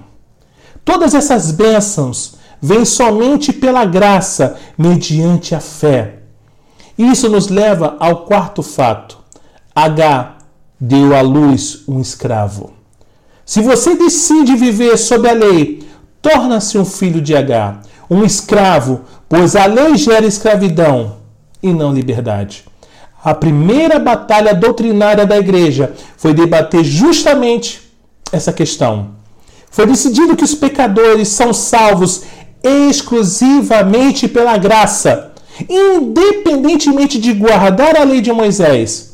Todas 0.84 1.14
essas 1.14 1.50
bênçãos 1.50 2.37
vêm 2.60 2.84
somente 2.84 3.52
pela 3.52 3.84
graça, 3.84 4.56
mediante 4.76 5.54
a 5.54 5.60
fé. 5.60 6.18
Isso 6.98 7.28
nos 7.28 7.48
leva 7.48 7.96
ao 8.00 8.24
quarto 8.24 8.62
fato. 8.62 9.18
H 9.74 10.38
deu 10.80 11.14
à 11.14 11.20
luz 11.20 11.84
um 11.86 12.00
escravo. 12.00 12.72
Se 13.44 13.62
você 13.62 13.96
decide 13.96 14.56
viver 14.56 14.96
sob 14.98 15.28
a 15.28 15.32
lei, 15.32 15.86
torna-se 16.20 16.76
um 16.76 16.84
filho 16.84 17.20
de 17.20 17.34
H, 17.34 17.80
um 18.10 18.24
escravo, 18.24 19.02
pois 19.28 19.54
a 19.56 19.66
lei 19.66 19.96
gera 19.96 20.26
escravidão 20.26 21.16
e 21.62 21.72
não 21.72 21.92
liberdade. 21.92 22.64
A 23.22 23.34
primeira 23.34 23.98
batalha 23.98 24.54
doutrinária 24.54 25.26
da 25.26 25.38
igreja 25.38 25.94
foi 26.16 26.32
debater 26.32 26.84
justamente 26.84 27.80
essa 28.32 28.52
questão. 28.52 29.10
Foi 29.70 29.86
decidido 29.86 30.36
que 30.36 30.44
os 30.44 30.54
pecadores 30.54 31.28
são 31.28 31.52
salvos 31.52 32.22
exclusivamente 32.62 34.28
pela 34.28 34.56
graça, 34.56 35.32
independentemente 35.68 37.18
de 37.18 37.32
guardar 37.32 37.96
a 37.96 38.04
lei 38.04 38.20
de 38.20 38.32
Moisés. 38.32 39.08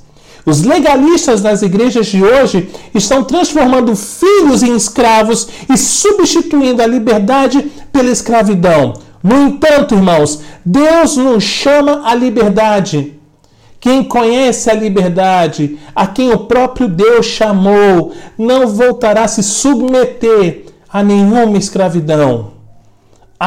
Os 0.46 0.62
legalistas 0.62 1.42
nas 1.42 1.62
igrejas 1.62 2.06
de 2.06 2.22
hoje 2.22 2.68
estão 2.94 3.24
transformando 3.24 3.96
filhos 3.96 4.62
em 4.62 4.76
escravos 4.76 5.48
e 5.72 5.76
substituindo 5.76 6.82
a 6.82 6.86
liberdade 6.86 7.72
pela 7.90 8.10
escravidão. 8.10 8.94
No 9.22 9.46
entanto, 9.46 9.94
irmãos, 9.94 10.40
Deus 10.62 11.16
nos 11.16 11.42
chama 11.42 12.02
à 12.04 12.14
liberdade. 12.14 13.14
Quem 13.80 14.04
conhece 14.04 14.70
a 14.70 14.74
liberdade, 14.74 15.78
a 15.94 16.06
quem 16.06 16.30
o 16.30 16.40
próprio 16.40 16.88
Deus 16.88 17.26
chamou, 17.26 18.12
não 18.36 18.66
voltará 18.66 19.24
a 19.24 19.28
se 19.28 19.42
submeter 19.42 20.66
a 20.90 21.02
nenhuma 21.02 21.56
escravidão. 21.56 22.53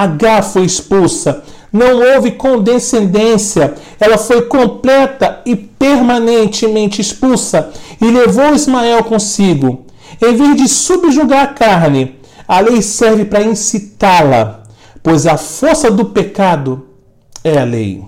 H 0.04 0.44
foi 0.44 0.64
expulsa, 0.64 1.44
não 1.72 2.00
houve 2.00 2.32
condescendência, 2.32 3.74
ela 4.00 4.18
foi 4.18 4.44
completa 4.44 5.42
e 5.46 5.56
permanentemente 5.56 7.02
expulsa 7.02 7.72
e 8.00 8.06
levou 8.06 8.54
Ismael 8.54 9.04
consigo. 9.04 9.86
Em 10.22 10.36
vez 10.36 10.56
de 10.56 10.68
subjugar 10.68 11.44
a 11.44 11.48
carne, 11.48 12.16
a 12.48 12.60
lei 12.60 12.82
serve 12.82 13.26
para 13.26 13.44
incitá-la, 13.44 14.64
pois 15.04 15.28
a 15.28 15.38
força 15.38 15.92
do 15.92 16.06
pecado 16.06 16.88
é 17.44 17.58
a 17.58 17.64
lei. 17.64 18.04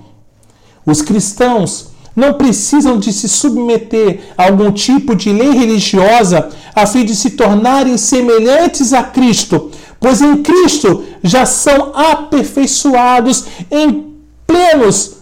Os 0.86 1.02
cristãos 1.02 1.90
não 2.16 2.34
precisam 2.34 2.98
de 2.98 3.14
se 3.14 3.30
submeter 3.30 4.20
a 4.38 4.46
algum 4.46 4.72
tipo 4.72 5.16
de 5.16 5.32
lei 5.32 5.52
religiosa 5.52 6.50
a 6.76 6.86
fim 6.86 7.06
de 7.06 7.16
se 7.16 7.32
tornarem 7.32 7.98
semelhantes 7.98 8.94
a 8.94 9.04
Cristo, 9.04 9.72
pois 10.00 10.22
em 10.22 10.38
Cristo 10.38 11.04
já 11.24 11.46
são 11.46 11.92
aperfeiçoados 11.96 13.46
em 13.72 14.16
plenos 14.46 15.20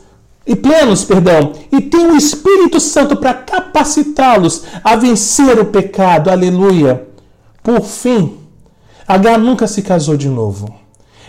e 0.47 0.55
plenos, 0.55 1.03
perdão, 1.03 1.51
e 1.69 1.81
tem 1.81 2.07
o 2.07 2.15
Espírito 2.15 2.79
Santo 2.79 3.17
para 3.17 3.33
capacitá-los 3.33 4.63
a 4.81 4.95
vencer 4.95 5.59
o 5.59 5.65
pecado. 5.65 6.29
Aleluia. 6.29 7.05
Por 7.61 7.81
fim, 7.81 8.37
H 9.05 9.37
nunca 9.37 9.67
se 9.67 9.81
casou 9.81 10.15
de 10.15 10.29
novo. 10.29 10.73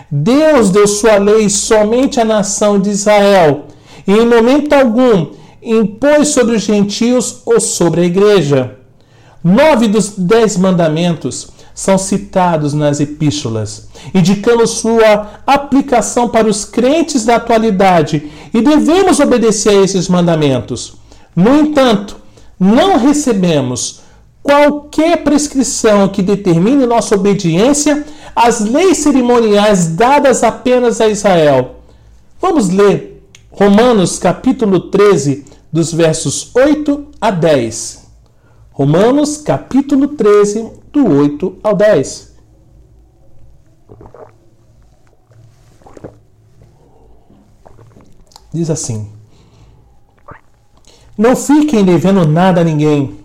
Deus 0.09 0.71
deu 0.71 0.87
sua 0.87 1.19
lei 1.19 1.49
somente 1.49 2.21
à 2.21 2.25
nação 2.25 2.79
de 2.79 2.91
Israel 2.91 3.65
e 4.07 4.13
em 4.13 4.25
momento 4.25 4.73
algum 4.73 5.33
impôs 5.61 6.29
sobre 6.29 6.55
os 6.55 6.63
gentios 6.63 7.43
ou 7.45 7.61
sobre 7.61 8.03
a 8.03 8.05
igreja. 8.05 8.77
Nove 9.43 9.89
dos 9.89 10.11
dez 10.11 10.57
mandamentos 10.57 11.49
são 11.79 11.97
citados 11.97 12.75
nas 12.75 12.99
epístolas, 12.99 13.87
indicando 14.13 14.67
sua 14.67 15.43
aplicação 15.47 16.29
para 16.29 16.49
os 16.49 16.65
crentes 16.65 17.25
da 17.25 17.37
atualidade 17.37 18.33
e 18.53 18.61
devemos 18.61 19.21
obedecer 19.21 19.69
a 19.69 19.83
esses 19.85 20.09
mandamentos. 20.09 20.95
No 21.37 21.57
entanto, 21.57 22.17
não 22.59 22.99
recebemos 22.99 24.01
qualquer 24.43 25.23
prescrição 25.23 26.09
que 26.09 26.21
determine 26.21 26.85
nossa 26.85 27.15
obediência 27.15 28.05
às 28.35 28.59
leis 28.59 28.99
cerimoniais 28.99 29.95
dadas 29.95 30.43
apenas 30.43 31.01
a 31.01 31.07
Israel. 31.07 31.77
Vamos 32.43 32.71
ler 32.71 33.23
Romanos 33.53 34.19
capítulo 34.19 34.81
13, 34.81 35.45
dos 35.73 35.93
versos 35.93 36.51
8 36.57 37.07
a 37.21 37.31
10. 37.31 38.09
Romanos 38.73 39.37
capítulo 39.37 40.09
13, 40.09 40.73
do 41.03 41.15
8 41.15 41.59
ao 41.63 41.75
10. 41.75 42.37
Diz 48.53 48.71
assim: 48.71 49.09
Não 51.17 51.37
fiquem 51.37 51.85
devendo 51.85 52.27
nada 52.27 52.61
a 52.61 52.65
ninguém, 52.65 53.21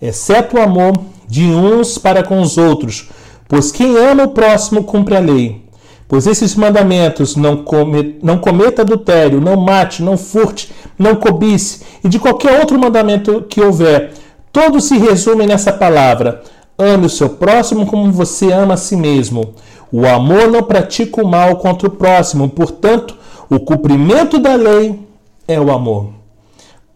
exceto 0.00 0.56
o 0.56 0.60
amor 0.60 0.92
de 1.28 1.44
uns 1.44 1.98
para 1.98 2.22
com 2.22 2.40
os 2.40 2.56
outros, 2.56 3.10
pois 3.48 3.72
quem 3.72 3.96
ama 3.96 4.24
o 4.24 4.30
próximo 4.30 4.84
cumpre 4.84 5.16
a 5.16 5.20
lei. 5.20 5.64
Pois 6.06 6.26
esses 6.26 6.54
mandamentos, 6.54 7.34
não, 7.34 7.64
come, 7.64 8.18
não 8.22 8.38
cometa 8.38 8.82
adultério, 8.82 9.40
não 9.40 9.56
mate, 9.56 10.02
não 10.02 10.18
furte, 10.18 10.70
não 10.98 11.16
cobice, 11.16 11.82
e 12.04 12.08
de 12.08 12.18
qualquer 12.18 12.60
outro 12.60 12.78
mandamento 12.78 13.42
que 13.48 13.60
houver, 13.60 14.12
todos 14.52 14.84
se 14.84 14.96
resumem 14.98 15.46
nessa 15.46 15.72
palavra: 15.72 16.42
Ame 16.76 17.06
o 17.06 17.10
seu 17.10 17.30
próximo 17.30 17.86
como 17.86 18.10
você 18.10 18.52
ama 18.52 18.74
a 18.74 18.76
si 18.76 18.96
mesmo. 18.96 19.54
O 19.92 20.06
amor 20.06 20.50
não 20.50 20.62
pratica 20.62 21.22
o 21.22 21.26
mal 21.26 21.56
contra 21.56 21.86
o 21.86 21.90
próximo, 21.90 22.48
portanto, 22.48 23.16
o 23.48 23.60
cumprimento 23.60 24.38
da 24.38 24.54
lei 24.54 24.98
é 25.46 25.60
o 25.60 25.70
amor. 25.70 26.08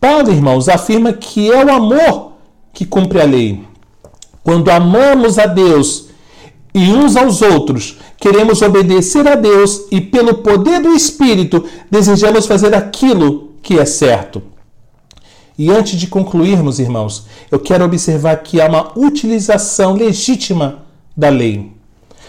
Paulo, 0.00 0.30
irmãos, 0.30 0.68
afirma 0.68 1.12
que 1.12 1.50
é 1.50 1.64
o 1.64 1.70
amor 1.70 2.32
que 2.72 2.84
cumpre 2.84 3.20
a 3.20 3.24
lei. 3.24 3.64
Quando 4.42 4.70
amamos 4.70 5.38
a 5.38 5.46
Deus 5.46 6.08
e 6.74 6.90
uns 6.90 7.16
aos 7.16 7.42
outros, 7.42 7.98
queremos 8.16 8.62
obedecer 8.62 9.26
a 9.28 9.34
Deus 9.34 9.86
e, 9.90 10.00
pelo 10.00 10.38
poder 10.38 10.80
do 10.80 10.92
Espírito, 10.92 11.64
desejamos 11.90 12.46
fazer 12.46 12.74
aquilo 12.74 13.52
que 13.62 13.78
é 13.78 13.84
certo. 13.84 14.42
E 15.59 15.71
antes 15.73 15.99
de 15.99 16.07
concluirmos, 16.07 16.79
irmãos, 16.79 17.27
eu 17.51 17.59
quero 17.59 17.85
observar 17.85 18.37
que 18.37 18.61
há 18.61 18.66
uma 18.66 18.92
utilização 18.97 19.94
legítima 19.94 20.85
da 21.16 21.29
lei. 21.29 21.73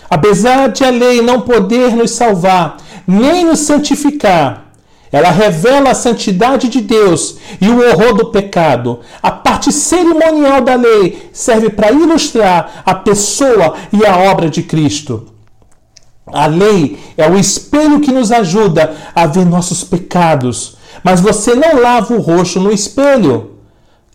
Apesar 0.10 0.70
de 0.70 0.84
a 0.84 0.90
lei 0.90 1.22
não 1.22 1.42
poder 1.42 1.96
nos 1.96 2.10
salvar, 2.10 2.78
nem 3.08 3.46
nos 3.46 3.60
santificar, 3.60 4.70
ela 5.12 5.30
revela 5.30 5.92
a 5.92 5.96
santidade 5.96 6.68
de 6.68 6.82
Deus 6.82 7.38
e 7.62 7.70
o 7.70 7.80
horror 7.88 8.14
do 8.14 8.32
pecado. 8.32 9.00
A 9.22 9.30
parte 9.30 9.72
cerimonial 9.72 10.62
da 10.62 10.76
lei 10.76 11.30
serve 11.32 11.70
para 11.70 11.92
ilustrar 11.92 12.82
a 12.84 12.96
pessoa 12.96 13.76
e 13.94 14.06
a 14.06 14.18
obra 14.32 14.50
de 14.50 14.64
Cristo. 14.64 15.28
A 16.26 16.48
lei 16.48 17.00
é 17.18 17.28
o 17.30 17.38
espelho 17.38 18.00
que 18.00 18.12
nos 18.12 18.32
ajuda 18.32 18.96
a 19.16 19.26
ver 19.26 19.46
nossos 19.46 19.84
pecados, 19.84 20.78
mas 21.04 21.22
você 21.22 21.56
não 21.56 21.80
lava 21.82 22.14
o 22.14 22.22
rosto 22.22 22.60
no 22.60 22.72
espelho. 22.72 23.52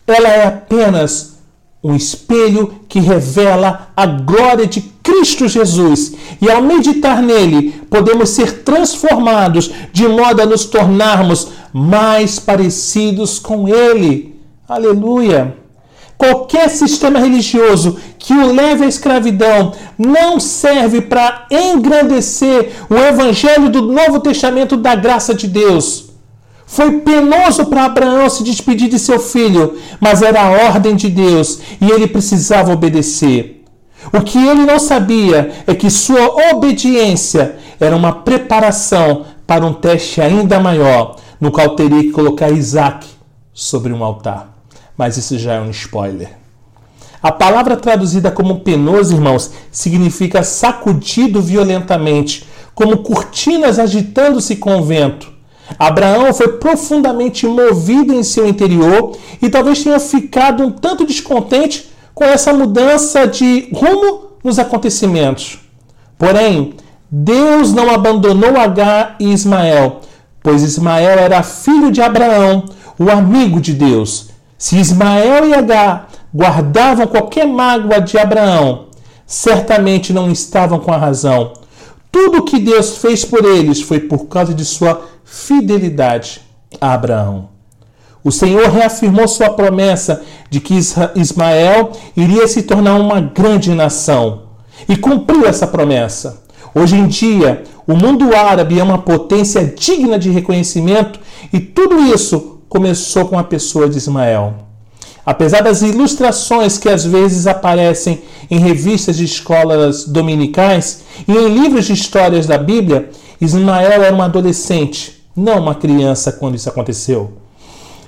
Ela 0.07 0.29
é 0.29 0.47
apenas 0.47 1.35
um 1.83 1.95
espelho 1.95 2.81
que 2.89 2.99
revela 2.99 3.89
a 3.95 4.07
glória 4.07 4.67
de 4.67 4.81
Cristo 5.03 5.47
Jesus. 5.47 6.15
E 6.41 6.51
ao 6.51 6.63
meditar 6.63 7.23
nele, 7.23 7.73
podemos 7.91 8.31
ser 8.31 8.63
transformados 8.63 9.71
de 9.93 10.09
modo 10.09 10.41
a 10.41 10.47
nos 10.47 10.65
tornarmos 10.65 11.49
mais 11.73 12.39
parecidos 12.39 13.39
com 13.39 13.69
ele. 13.69 14.41
Aleluia! 14.67 15.59
Qualquer 16.17 16.71
sistema 16.71 17.19
religioso 17.19 17.99
que 18.19 18.33
o 18.33 18.53
leve 18.53 18.85
à 18.85 18.89
escravidão 18.89 19.73
não 19.99 20.41
serve 20.41 21.03
para 21.03 21.47
engrandecer 21.51 22.73
o 22.89 22.95
evangelho 22.95 23.69
do 23.69 23.83
Novo 23.83 24.21
Testamento 24.21 24.77
da 24.77 24.95
graça 24.95 25.35
de 25.35 25.47
Deus. 25.47 26.14
Foi 26.67 27.01
penoso 27.01 27.67
para 27.67 27.85
Abraão 27.85 28.29
se 28.29 28.43
despedir 28.43 28.89
de 28.89 28.99
seu 28.99 29.19
filho, 29.19 29.79
mas 30.01 30.23
era 30.23 30.43
a 30.43 30.51
ordem 30.69 30.97
de 30.97 31.09
Deus 31.09 31.61
e 31.81 31.91
ele 31.91 32.07
precisava 32.07 32.73
obedecer. 32.73 33.65
O 34.13 34.21
que 34.21 34.39
ele 34.39 34.67
não 34.67 34.79
sabia 34.79 35.53
é 35.67 35.75
que 35.75 35.91
sua 35.91 36.53
obediência 36.53 37.57
era 37.81 37.97
uma 37.97 38.13
preparação 38.13 39.25
para 39.47 39.65
um 39.65 39.73
teste 39.73 40.21
ainda 40.21 40.59
maior, 40.61 41.17
no 41.41 41.51
qual 41.51 41.75
teria 41.77 42.03
que 42.03 42.11
colocar 42.11 42.51
Isaac 42.51 43.07
sobre 43.53 43.93
um 43.93 44.03
altar. 44.03 44.55
Mas 44.97 45.17
isso 45.17 45.39
já 45.39 45.55
é 45.55 45.61
um 45.61 45.71
spoiler. 45.71 46.45
A 47.23 47.33
palavra 47.33 47.77
traduzida 47.77 48.31
como 48.31 48.61
penoso, 48.61 49.15
irmãos, 49.15 49.51
significa 49.71 50.43
sacudido 50.43 51.41
violentamente, 51.41 52.47
como 52.75 52.99
cortinas 52.99 53.79
agitando-se 53.79 54.57
com 54.57 54.77
o 54.77 54.85
vento. 54.85 55.33
Abraão 55.79 56.33
foi 56.33 56.49
profundamente 56.49 57.47
movido 57.47 58.15
em 58.15 58.23
seu 58.23 58.47
interior 58.47 59.17
e 59.41 59.49
talvez 59.49 59.83
tenha 59.83 59.99
ficado 59.99 60.63
um 60.63 60.71
tanto 60.71 61.07
descontente 61.07 61.91
com 62.15 62.25
essa 62.25 62.53
mudança 62.53 63.27
de 63.27 63.69
rumo 63.73 64.35
nos 64.43 64.59
acontecimentos. 64.59 65.59
Porém, 66.19 66.75
Deus 67.11 67.73
não 67.73 67.91
abandonou 67.91 68.57
Agar 68.57 69.17
e 69.19 69.33
Ismael, 69.33 70.01
pois 70.43 70.63
Ismael 70.63 71.19
era 71.19 71.43
filho 71.43 71.91
de 71.91 72.03
Abraão, 72.03 72.65
o 72.99 73.11
amigo 73.11 73.61
de 73.61 73.73
Deus. 73.73 74.31
Se 74.57 74.77
Ismael 74.79 75.49
e 75.49 75.55
Agar 75.55 76.09
guardavam 76.35 77.07
qualquer 77.07 77.47
mágoa 77.47 78.01
de 78.01 78.19
Abraão, 78.19 78.87
certamente 79.27 80.13
não 80.13 80.31
estavam 80.31 80.79
com 80.79 80.93
a 80.93 80.97
razão. 80.97 81.53
Tudo 82.15 82.39
o 82.39 82.43
que 82.43 82.61
Deus 82.61 82.99
fez 82.99 83.25
por 83.25 83.45
eles 83.45 83.81
foi 83.81 83.99
por 83.99 84.27
causa 84.27 84.55
de 84.55 84.65
sua 84.65 85.05
fidelidade 85.25 86.43
a 86.81 86.95
Abraão. 86.95 87.49
O 88.23 88.31
Senhor 88.31 88.69
reafirmou 88.69 89.27
sua 89.27 89.51
promessa 89.51 90.23
de 90.49 90.61
que 90.61 90.79
Ismael 91.17 91.91
iria 92.17 92.47
se 92.47 92.63
tornar 92.63 92.95
uma 93.01 93.21
grande 93.21 93.75
nação 93.75 94.45
e 94.89 94.97
cumpriu 94.97 95.45
essa 95.45 95.67
promessa. 95.67 96.45
Hoje 96.73 96.95
em 96.95 97.09
dia, 97.09 97.65
o 97.85 97.97
mundo 97.97 98.33
árabe 98.33 98.79
é 98.79 98.85
uma 98.85 98.99
potência 98.99 99.65
digna 99.65 100.17
de 100.17 100.31
reconhecimento 100.31 101.19
e 101.53 101.59
tudo 101.59 102.01
isso 102.15 102.61
começou 102.69 103.25
com 103.25 103.37
a 103.37 103.43
pessoa 103.43 103.89
de 103.89 103.99
Ismael. 103.99 104.55
Apesar 105.27 105.63
das 105.63 105.81
ilustrações 105.81 106.77
que 106.77 106.89
às 106.89 107.05
vezes 107.05 107.47
aparecem 107.47 108.23
em 108.51 108.59
revistas 108.59 109.17
de 109.17 109.25
escolas 109.25 110.05
dominicais 110.05 111.03
e 111.27 111.33
em 111.33 111.49
livros 111.49 111.87
de 111.87 111.95
histórias 111.95 112.47
da 112.47 112.59
Bíblia, 112.59 113.11
Ismael 113.41 114.03
era 114.03 114.15
um 114.15 114.21
adolescente, 114.21 115.25
não 115.35 115.61
uma 115.61 115.75
criança 115.75 116.31
quando 116.31 116.57
isso 116.57 116.69
aconteceu. 116.69 117.33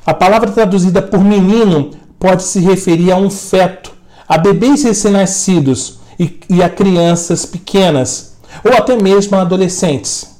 A 0.04 0.12
palavra 0.12 0.50
traduzida 0.50 1.00
por 1.00 1.24
menino 1.24 1.90
pode 2.18 2.42
se 2.42 2.60
referir 2.60 3.10
a 3.10 3.16
um 3.16 3.30
feto, 3.30 3.92
a 4.28 4.36
bebês 4.36 4.84
recém-nascidos 4.84 5.98
e, 6.20 6.38
e 6.50 6.62
a 6.62 6.68
crianças 6.68 7.46
pequenas, 7.46 8.36
ou 8.64 8.72
até 8.72 8.94
mesmo 8.94 9.36
a 9.36 9.40
adolescentes. 9.40 10.36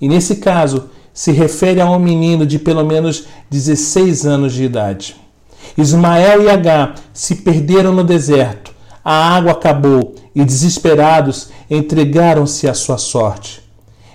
E 0.00 0.08
nesse 0.08 0.36
caso, 0.36 0.90
se 1.12 1.32
refere 1.32 1.80
a 1.80 1.90
um 1.90 1.98
menino 1.98 2.46
de 2.46 2.58
pelo 2.58 2.84
menos 2.84 3.24
16 3.50 4.26
anos 4.26 4.54
de 4.54 4.64
idade. 4.64 5.16
Ismael 5.76 6.42
e 6.42 6.50
Agar 6.50 6.94
se 7.12 7.36
perderam 7.36 7.92
no 7.92 8.04
deserto, 8.04 8.72
a 9.04 9.34
água 9.34 9.52
acabou 9.52 10.14
e, 10.34 10.44
desesperados, 10.44 11.50
entregaram-se 11.70 12.68
à 12.68 12.74
sua 12.74 12.98
sorte. 12.98 13.62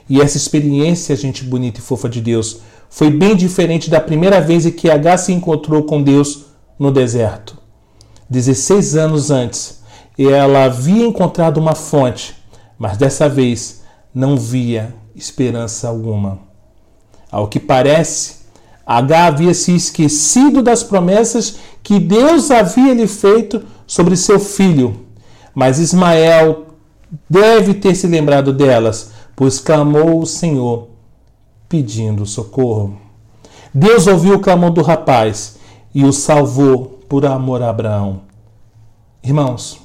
E 0.07 0.21
essa 0.21 0.37
experiência, 0.37 1.15
gente 1.15 1.43
bonita 1.43 1.79
e 1.79 1.83
fofa 1.83 2.07
de 2.07 2.21
Deus, 2.21 2.59
foi 2.89 3.09
bem 3.09 3.35
diferente 3.35 3.89
da 3.89 3.99
primeira 3.99 4.39
vez 4.39 4.65
em 4.65 4.71
que 4.71 4.89
H 4.89 5.17
se 5.17 5.33
encontrou 5.33 5.83
com 5.83 6.01
Deus 6.01 6.45
no 6.77 6.91
deserto. 6.91 7.57
16 8.29 8.95
anos 8.95 9.31
antes, 9.31 9.81
ela 10.17 10.63
havia 10.63 11.05
encontrado 11.05 11.57
uma 11.57 11.75
fonte, 11.75 12.35
mas 12.77 12.97
dessa 12.97 13.27
vez 13.27 13.83
não 14.13 14.37
via 14.37 14.93
esperança 15.15 15.87
alguma. 15.87 16.39
Ao 17.31 17.47
que 17.47 17.59
parece, 17.59 18.44
H 18.85 19.25
havia 19.25 19.53
se 19.53 19.75
esquecido 19.75 20.61
das 20.61 20.83
promessas 20.83 21.57
que 21.81 21.99
Deus 21.99 22.51
havia 22.51 22.93
lhe 22.93 23.07
feito 23.07 23.63
sobre 23.87 24.15
seu 24.15 24.39
filho, 24.39 25.05
mas 25.53 25.79
Ismael 25.79 26.67
deve 27.29 27.73
ter 27.73 27.95
se 27.95 28.05
lembrado 28.07 28.53
delas, 28.53 29.11
pois 29.35 29.59
clamou 29.59 30.21
o 30.21 30.25
Senhor 30.25 30.89
pedindo 31.67 32.25
socorro. 32.25 32.97
Deus 33.73 34.07
ouviu 34.07 34.35
o 34.35 34.39
clamor 34.39 34.71
do 34.71 34.81
rapaz 34.81 35.57
e 35.93 36.03
o 36.03 36.13
salvou 36.13 36.99
por 37.09 37.25
amor 37.25 37.61
a 37.61 37.69
Abraão. 37.69 38.21
Irmãos, 39.23 39.79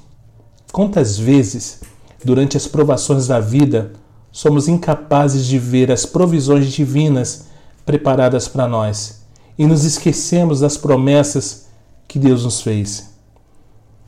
quantas 0.72 1.18
vezes, 1.18 1.80
durante 2.24 2.56
as 2.56 2.66
provações 2.66 3.26
da 3.26 3.40
vida, 3.40 3.92
somos 4.30 4.68
incapazes 4.68 5.46
de 5.46 5.58
ver 5.58 5.90
as 5.90 6.04
provisões 6.04 6.70
divinas 6.70 7.49
preparadas 7.84 8.48
para 8.48 8.68
nós 8.68 9.22
e 9.58 9.66
nos 9.66 9.84
esquecemos 9.84 10.60
das 10.60 10.76
promessas 10.76 11.66
que 12.06 12.18
Deus 12.18 12.44
nos 12.44 12.60
fez. 12.60 13.10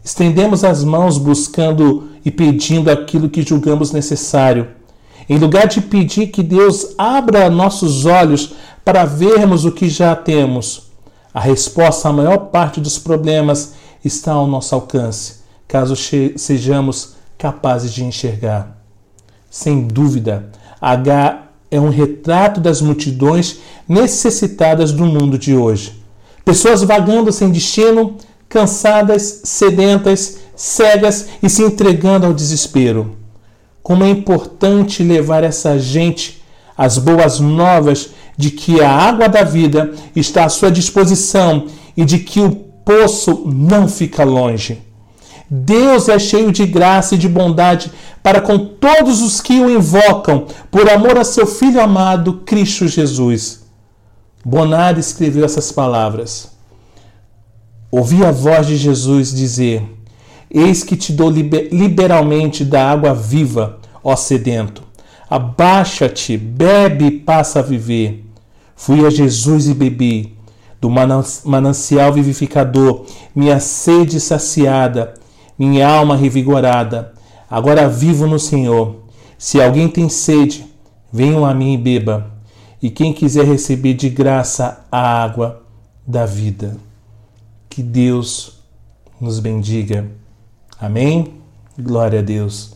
Estendemos 0.04 0.64
as 0.64 0.82
mãos 0.82 1.18
buscando 1.18 2.08
e 2.24 2.30
pedindo 2.30 2.90
aquilo 2.90 3.28
que 3.30 3.42
julgamos 3.42 3.92
necessário 3.92 4.82
em 5.28 5.38
lugar 5.38 5.66
de 5.66 5.80
pedir 5.80 6.28
que 6.28 6.42
Deus 6.42 6.94
abra 6.98 7.50
nossos 7.50 8.04
olhos 8.04 8.54
para 8.84 9.04
vermos 9.04 9.64
o 9.64 9.72
que 9.72 9.88
já 9.88 10.14
temos, 10.16 10.90
a 11.32 11.40
resposta 11.40 12.08
à 12.08 12.12
maior 12.12 12.38
parte 12.50 12.80
dos 12.80 12.98
problemas 12.98 13.74
está 14.04 14.32
ao 14.32 14.46
nosso 14.46 14.74
alcance, 14.74 15.36
caso 15.68 15.94
sejamos 16.36 17.14
capazes 17.38 17.92
de 17.92 18.04
enxergar. 18.04 18.76
Sem 19.48 19.86
dúvida, 19.86 20.50
H 20.80 21.48
é 21.72 21.80
um 21.80 21.88
retrato 21.88 22.60
das 22.60 22.82
multidões 22.82 23.60
necessitadas 23.88 24.92
do 24.92 25.06
mundo 25.06 25.38
de 25.38 25.56
hoje. 25.56 25.94
Pessoas 26.44 26.82
vagando 26.82 27.32
sem 27.32 27.50
destino, 27.50 28.18
cansadas, 28.46 29.40
sedentas, 29.44 30.40
cegas 30.54 31.28
e 31.42 31.48
se 31.48 31.62
entregando 31.62 32.26
ao 32.26 32.34
desespero. 32.34 33.16
Como 33.82 34.04
é 34.04 34.10
importante 34.10 35.02
levar 35.02 35.42
essa 35.42 35.78
gente 35.78 36.42
as 36.76 36.98
boas 36.98 37.40
novas 37.40 38.10
de 38.36 38.50
que 38.50 38.82
a 38.82 38.90
água 38.90 39.28
da 39.28 39.42
vida 39.42 39.94
está 40.14 40.44
à 40.44 40.48
sua 40.50 40.70
disposição 40.70 41.66
e 41.96 42.04
de 42.04 42.18
que 42.18 42.40
o 42.40 42.50
poço 42.50 43.44
não 43.46 43.88
fica 43.88 44.24
longe. 44.24 44.78
Deus 45.54 46.08
é 46.08 46.18
cheio 46.18 46.50
de 46.50 46.64
graça 46.64 47.14
e 47.14 47.18
de 47.18 47.28
bondade 47.28 47.92
para 48.22 48.40
com 48.40 48.58
todos 48.58 49.20
os 49.20 49.38
que 49.38 49.60
o 49.60 49.68
invocam, 49.68 50.46
por 50.70 50.88
amor 50.88 51.18
a 51.18 51.24
seu 51.24 51.46
Filho 51.46 51.78
amado, 51.78 52.40
Cristo 52.46 52.88
Jesus. 52.88 53.60
Bonard 54.42 54.98
escreveu 54.98 55.44
essas 55.44 55.70
palavras. 55.70 56.52
Ouvi 57.90 58.24
a 58.24 58.32
voz 58.32 58.66
de 58.66 58.78
Jesus 58.78 59.30
dizer: 59.30 59.84
Eis 60.50 60.82
que 60.82 60.96
te 60.96 61.12
dou 61.12 61.28
liberalmente 61.28 62.64
da 62.64 62.90
água 62.90 63.12
viva, 63.12 63.78
ó 64.02 64.16
sedento. 64.16 64.82
Abaixa-te, 65.28 66.38
bebe 66.38 67.04
e 67.04 67.10
passa 67.10 67.58
a 67.58 67.62
viver. 67.62 68.24
Fui 68.74 69.04
a 69.04 69.10
Jesus 69.10 69.68
e 69.68 69.74
bebi, 69.74 70.34
do 70.80 70.88
manancial 70.88 72.10
vivificador, 72.10 73.04
minha 73.34 73.60
sede 73.60 74.18
saciada, 74.18 75.20
minha 75.66 75.88
alma 75.88 76.16
revigorada. 76.16 77.12
Agora 77.48 77.88
vivo 77.88 78.26
no 78.26 78.38
Senhor. 78.38 79.02
Se 79.38 79.60
alguém 79.60 79.88
tem 79.88 80.08
sede, 80.08 80.66
venham 81.12 81.44
a 81.44 81.54
mim 81.54 81.74
e 81.74 81.78
beba. 81.78 82.30
E 82.80 82.90
quem 82.90 83.12
quiser 83.12 83.44
receber 83.44 83.94
de 83.94 84.08
graça 84.08 84.84
a 84.90 85.22
água 85.22 85.62
da 86.06 86.26
vida. 86.26 86.76
Que 87.68 87.82
Deus 87.82 88.60
nos 89.20 89.38
bendiga. 89.38 90.10
Amém? 90.80 91.34
Glória 91.78 92.18
a 92.18 92.22
Deus. 92.22 92.74